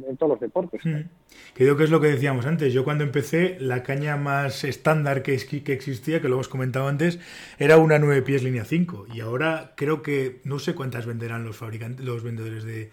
[0.08, 0.86] en, todos los deportes.
[0.86, 1.02] Mm.
[1.54, 2.74] Creo que es lo que decíamos antes.
[2.74, 7.20] Yo cuando empecé, la caña más estándar que, que existía, que lo hemos comentado antes,
[7.60, 9.08] era una 9 pies línea 5.
[9.14, 12.92] Y ahora creo que no sé cuántas venderán los fabricantes, los vendedores de,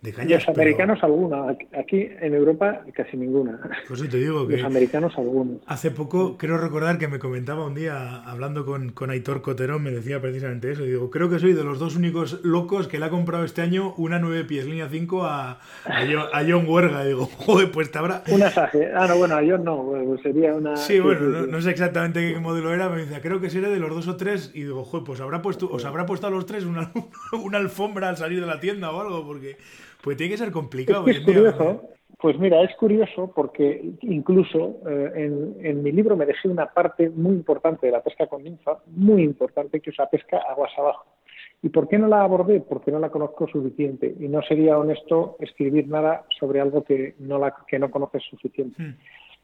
[0.00, 0.46] de cañas.
[0.46, 1.56] Los americanos alguna.
[1.78, 3.60] Aquí en Europa casi ninguna.
[3.86, 5.58] Pues te digo que los americanos algunos.
[5.66, 9.90] Hace poco, creo recordar que me comentaba un día, hablando con, con Aitor Coterón, me
[9.90, 10.84] decía precisamente eso.
[10.84, 13.94] digo, creo que soy de los dos únicos locos que le ha comprado este año
[13.96, 17.04] una 9 pies línea 5 a, a, John, Huerga.
[17.04, 18.22] digo, joder, pues te habrá.
[18.28, 18.90] Una Sage.
[18.94, 20.76] Ah, no, bueno, a John no, pues sería una.
[20.76, 23.78] Sí, bueno, no, sé exactamente qué modelo era, pero me dice, creo que sería de
[23.78, 24.52] los dos o tres.
[24.54, 26.92] Y digo, joder, pues habrá puesto, os habrá puesto a los tres una,
[27.44, 29.56] una alfombra al salir de la tienda o algo, porque
[30.02, 31.06] pues tiene que ser complicado.
[31.06, 31.82] Es, curioso.
[32.20, 35.30] Pues mira, es curioso porque incluso eh,
[35.62, 39.22] en, mi libro me dejé una parte muy importante de la pesca con ninfa, muy
[39.22, 41.06] importante, que es la pesca aguas abajo.
[41.62, 42.60] ¿Y por qué no la abordé?
[42.60, 47.38] Porque no la conozco suficiente y no sería honesto escribir nada sobre algo que no,
[47.38, 48.80] la, que no conoces suficiente.
[48.80, 48.96] Hmm.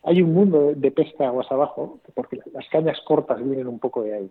[0.04, 4.14] Hay un mundo de pesca aguas abajo, porque las cañas cortas vienen un poco de
[4.14, 4.30] ahí.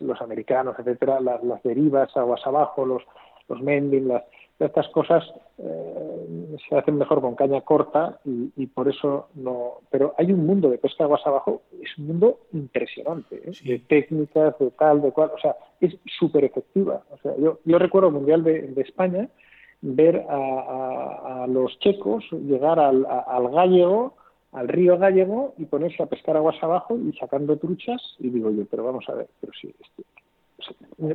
[0.00, 3.02] los americanos, etcétera, las, las derivas aguas abajo, los,
[3.48, 4.22] los mending, las,
[4.66, 5.24] estas cosas
[5.58, 9.78] eh, se hacen mejor con caña corta y, por eso no.
[9.90, 13.52] Pero hay un mundo de pesca aguas abajo, es un mundo impresionante, ¿eh?
[13.64, 17.02] de técnicas, de tal, de cual, o sea, es súper efectiva.
[17.10, 19.28] O sea, yo, yo recuerdo el Mundial de, España
[19.80, 24.14] ver a, los checos llegar al, al gallego,
[24.52, 28.64] al río gallego y ponerse a pescar aguas abajo y sacando truchas y digo yo,
[28.70, 30.02] pero vamos a ver, pero sí, este,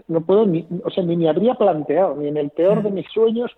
[0.08, 3.08] no puedo ni, o sea, ni me habría planteado, ni en el peor de mis
[3.12, 3.52] sueños,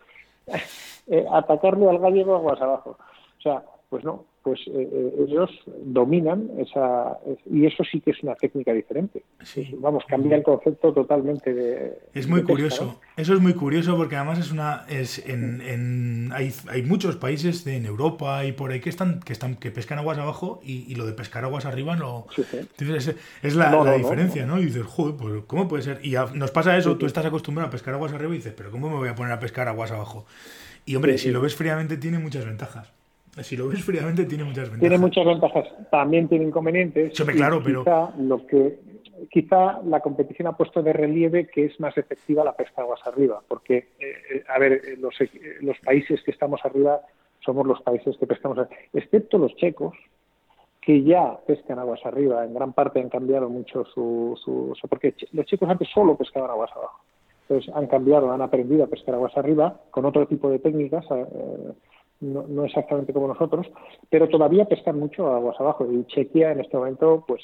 [1.08, 2.98] eh, atacarle al gallego aguas abajo.
[3.38, 3.64] O sea,
[3.96, 5.50] pues no, pues eh, eh, ellos
[5.86, 7.18] dominan esa
[7.50, 9.24] y eso sí que es una técnica diferente.
[9.78, 11.98] Vamos, cambia el concepto totalmente de.
[12.14, 13.00] Es muy curioso.
[13.16, 17.64] Eso es muy curioso porque además es una es en, en hay, hay, muchos países
[17.64, 20.94] de, en Europa y por ahí que están que están que pescan aguas abajo y,
[20.96, 22.28] lo de pescar aguas arriba no.
[23.42, 26.02] Es, la, diferencia, no, Y dices, joder, pues cómo puede ser.
[26.04, 26.98] Y nos pasa eso.
[26.98, 29.32] Tú estás acostumbrado a pescar aguas arriba y dices, pero cómo me voy a poner
[29.32, 30.26] a pescar aguas abajo.
[30.86, 32.92] Y hombre, si lo ves fríamente tiene muchas ventajas.
[33.44, 34.80] Si lo ves fríamente, tiene muchas ventajas.
[34.80, 37.14] Tiene muchas ventajas, también tiene inconvenientes.
[37.14, 37.84] claro, pero.
[37.84, 38.80] Quizá, lo que,
[39.30, 43.42] quizá la competición ha puesto de relieve que es más efectiva la pesca aguas arriba,
[43.48, 45.30] porque, eh, a ver, eh, los, eh,
[45.62, 47.02] los países que estamos arriba
[47.42, 48.58] somos los países que pescamos,
[48.94, 49.96] excepto los checos,
[50.82, 55.46] que ya pescan aguas arriba, en gran parte han cambiado mucho su, su, porque los
[55.46, 57.02] chicos antes solo pescaban aguas abajo.
[57.48, 61.06] Entonces han cambiado, han aprendido a pescar aguas arriba con otro tipo de técnicas,
[62.22, 63.68] no, exactamente como nosotros,
[64.10, 65.88] pero todavía pescan mucho aguas abajo.
[65.92, 67.42] Y Chequia en este momento pues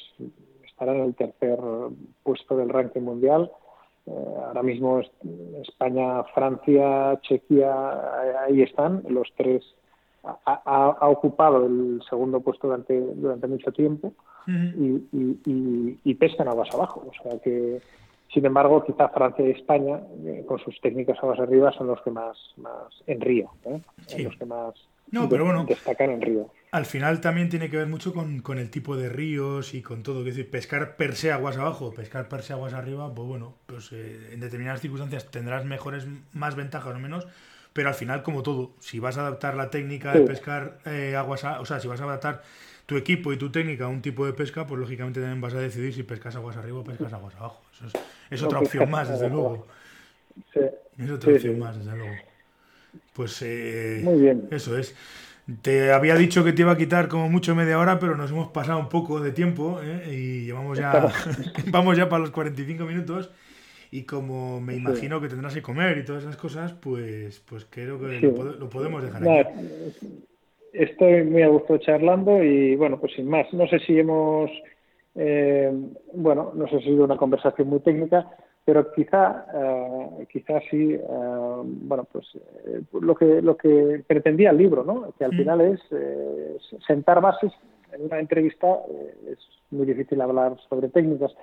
[0.65, 1.59] estará en el tercer
[2.23, 3.51] puesto del ranking mundial.
[4.07, 5.01] Eh, ahora mismo
[5.61, 9.63] España, Francia, Chequia, ahí están, los tres.
[10.23, 14.13] Ha, ocupado el segundo puesto durante, durante mucho tiempo
[14.45, 17.03] y, y, y pescan aguas abajo.
[17.07, 17.81] O sea que
[18.33, 22.11] sin embargo, quizá Francia y España, eh, con sus técnicas aguas arriba, son los que
[22.11, 23.81] más, más en Río, ¿eh?
[24.23, 24.73] los que más
[25.11, 26.49] no, pero bueno, destacan en Río.
[26.71, 30.19] Al final también tiene que ver mucho con, el tipo de ríos y con todo.
[30.19, 33.91] Es decir, pescar per se aguas abajo, pescar per se aguas arriba, pues bueno, pues
[33.91, 37.27] eh, en determinadas circunstancias tendrás mejores, más ventajas o menos,
[37.73, 40.77] pero al final, como todo, si vas a adaptar la técnica de pescar
[41.17, 42.41] aguas, o sea, si vas a adaptar
[42.91, 45.59] tu equipo y tu técnica a un tipo de pesca, pues lógicamente también vas a
[45.59, 47.61] decidir si pescas aguas arriba o pescas aguas abajo.
[47.73, 47.93] Eso es,
[48.29, 49.65] es otra opción más, desde luego.
[50.97, 52.13] Es otra opción más, desde luego.
[53.13, 54.49] Pues eh, Muy bien.
[54.51, 54.93] eso es.
[55.61, 58.49] Te había dicho que te iba a quitar como mucho media hora, pero nos hemos
[58.49, 60.13] pasado un poco de tiempo ¿eh?
[60.13, 61.13] y llevamos ya,
[61.67, 63.29] vamos ya para los 45 minutos.
[63.89, 67.97] Y como me imagino que tendrás que comer y todas esas cosas, pues, pues creo
[68.01, 70.25] que lo, podemos dejar aquí.
[70.73, 73.51] Estoy muy a gusto charlando y bueno, pues sin más.
[73.53, 74.49] No sé si hemos
[75.15, 75.71] eh,
[76.13, 78.29] bueno, no sé si ha sido una conversación muy técnica,
[78.63, 84.57] pero quizá, eh, quizá sí, eh, bueno, pues eh, lo que lo que pretendía el
[84.57, 85.13] libro, ¿no?
[85.17, 85.37] Que al mm.
[85.37, 85.79] final es
[86.85, 87.51] sentar bases.
[87.91, 88.67] En una entrevista
[89.27, 89.37] es
[89.69, 91.33] muy difícil hablar sobre técnicas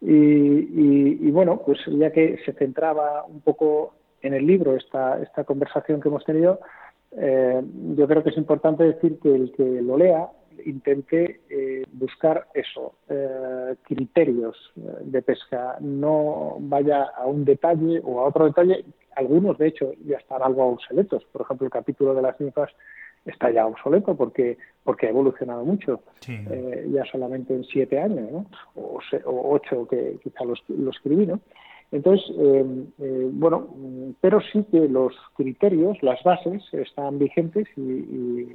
[0.00, 6.00] y, bueno, pues ya que se centraba un poco en el libro esta esta conversación
[6.00, 6.60] que hemos tenido,
[7.14, 10.30] yo creo que es importante decir que el que lo lea
[10.64, 18.20] intente eh, buscar eso, eh, criterios eh, de pesca, no vaya a un detalle o
[18.20, 18.84] a otro detalle.
[19.16, 21.24] Algunos, de hecho, ya están algo obsoletos.
[21.26, 22.70] Por ejemplo, el capítulo de las ninfas
[23.24, 28.46] está ya obsoleto porque porque ha evolucionado mucho, ya solamente en siete años, ¿no?
[28.74, 31.38] o, ocho que quizá lo, escribí, ¿no?
[31.92, 32.26] Entonces,
[33.32, 33.68] bueno,
[34.20, 38.48] pero sí que los criterios, las bases, están vigentes y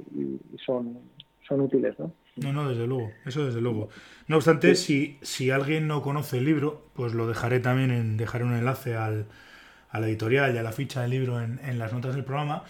[0.66, 0.98] son
[1.48, 2.12] son útiles, ¿no?
[2.36, 3.88] No, no, desde luego, eso desde luego.
[4.28, 8.44] No obstante, si, si alguien no conoce el libro, pues lo dejaré también en, dejaré
[8.44, 9.26] un enlace al,
[9.90, 12.64] a la editorial y a la ficha del libro en, en las notas del programa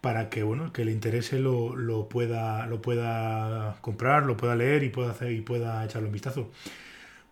[0.00, 4.82] para que bueno que le interese lo, lo, pueda lo pueda comprar lo pueda leer
[4.82, 6.50] y pueda hacer y pueda echarle un vistazo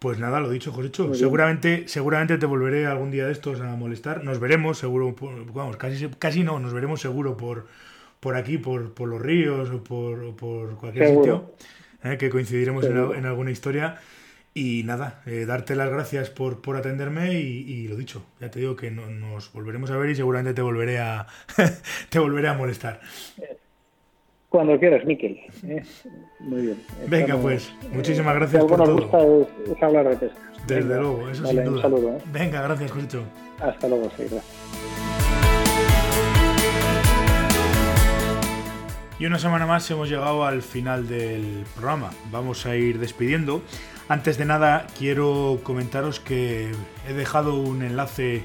[0.01, 1.13] Pues nada, lo dicho, Josecho.
[1.13, 4.25] Seguramente, seguramente te volveré algún día de estos a molestar.
[4.25, 5.15] Nos veremos, seguro,
[5.53, 7.67] vamos, casi, casi no, nos veremos seguro por,
[8.19, 11.55] por aquí, por, por los ríos o por, por cualquier sitio,
[12.03, 12.17] ¿eh?
[12.17, 14.01] que coincidiremos en, alguna historia.
[14.55, 18.77] Y nada, eh, darte las gracias por, por atenderme y, lo dicho, ya te digo
[18.77, 21.27] que nos volveremos a ver y seguramente te volveré a,
[22.09, 23.03] te volveré a molestar.
[24.51, 25.41] Cuando quieras, Miquel.
[25.63, 25.81] ¿eh?
[26.41, 26.83] Muy bien.
[27.07, 28.97] Venga, pues, muchísimas gracias por todo.
[28.97, 29.19] gusta
[29.73, 30.41] es, hablar de pesca.
[30.67, 31.71] Desde luego, eso sin duda.
[31.71, 32.17] Un saludo.
[32.17, 32.23] ¿eh?
[32.33, 33.23] Venga, gracias, Josito.
[33.61, 34.45] Hasta luego, sí, gracias.
[39.21, 42.11] Y una semana más hemos llegado al final del programa.
[42.33, 43.63] Vamos a ir despidiendo.
[44.09, 46.73] Antes de nada, quiero comentaros que
[47.09, 48.43] he dejado un enlace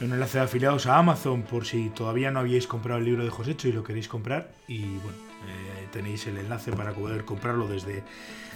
[0.00, 3.30] un enlace de afiliados a Amazon por si todavía no habíais comprado el libro de
[3.30, 4.50] Josecho y lo queréis comprar.
[4.66, 8.02] Y bueno, eh, tenéis el enlace para poder comprarlo desde,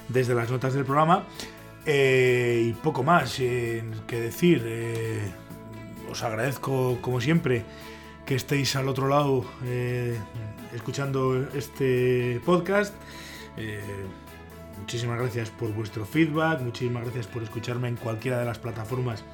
[0.09, 1.25] desde las notas del programa.
[1.87, 4.65] Eh, y poco más eh, que decir.
[6.11, 7.65] os agradezco, como siempre,
[8.25, 9.45] que estéis al otro lado
[10.73, 12.95] escuchando este podcast.
[14.79, 19.25] muchísimas gracias por vuestro feedback, muchísimas gracias por escucharme en cualquiera de las plataformas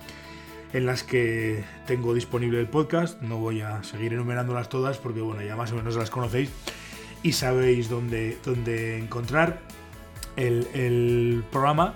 [0.72, 3.20] en las que tengo disponible el podcast.
[3.22, 6.50] No voy a seguir enumerándolas todas porque bueno, ya más o menos las conocéis
[7.22, 9.60] y sabéis dónde, dónde encontrar
[10.36, 11.94] el, programa.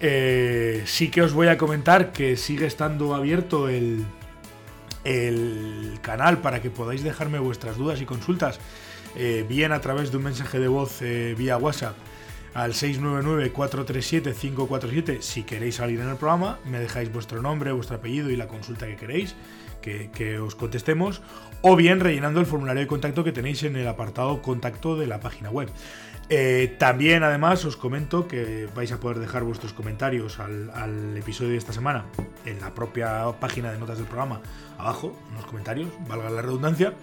[0.00, 4.04] Eh, sí que os voy a comentar que sigue estando abierto el,
[5.04, 8.58] el canal para que podáis dejarme vuestras dudas y consultas,
[9.14, 11.96] eh, bien a través de un mensaje de voz eh, vía WhatsApp
[12.56, 18.36] al 699-437-547 si queréis salir en el programa, me dejáis vuestro nombre, vuestro apellido y
[18.36, 19.34] la consulta que queréis
[19.82, 21.20] que, os contestemos,
[21.60, 25.20] o bien rellenando el formulario de contacto que tenéis en el apartado contacto de la
[25.20, 25.68] página web.
[26.28, 31.50] Eh, también además os comento que vais a poder dejar vuestros comentarios al, al, episodio
[31.50, 32.06] de esta semana
[32.46, 34.40] en la propia página de notas del programa,
[34.76, 36.94] abajo, en los comentarios, valga la redundancia.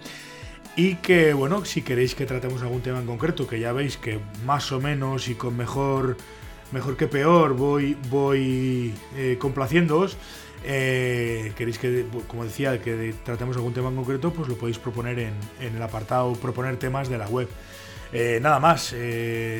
[0.76, 4.18] Y que, bueno, si queréis que tratemos algún tema en concreto, que ya veis que
[4.44, 6.16] más o menos y con mejor,
[6.72, 10.16] mejor que peor voy, voy eh, complaciéndoos,
[10.64, 15.18] eh, queréis que, como decía, que tratemos algún tema en concreto, pues lo podéis proponer
[15.20, 17.48] en, el apartado proponer temas de la web.
[18.12, 18.94] Eh, nada más,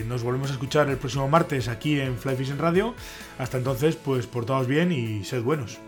[0.07, 2.95] nos volvemos a escuchar el próximo martes aquí en Fly Fishing Radio.
[3.39, 5.79] Hasta entonces, pues portaos bien y sed buenos.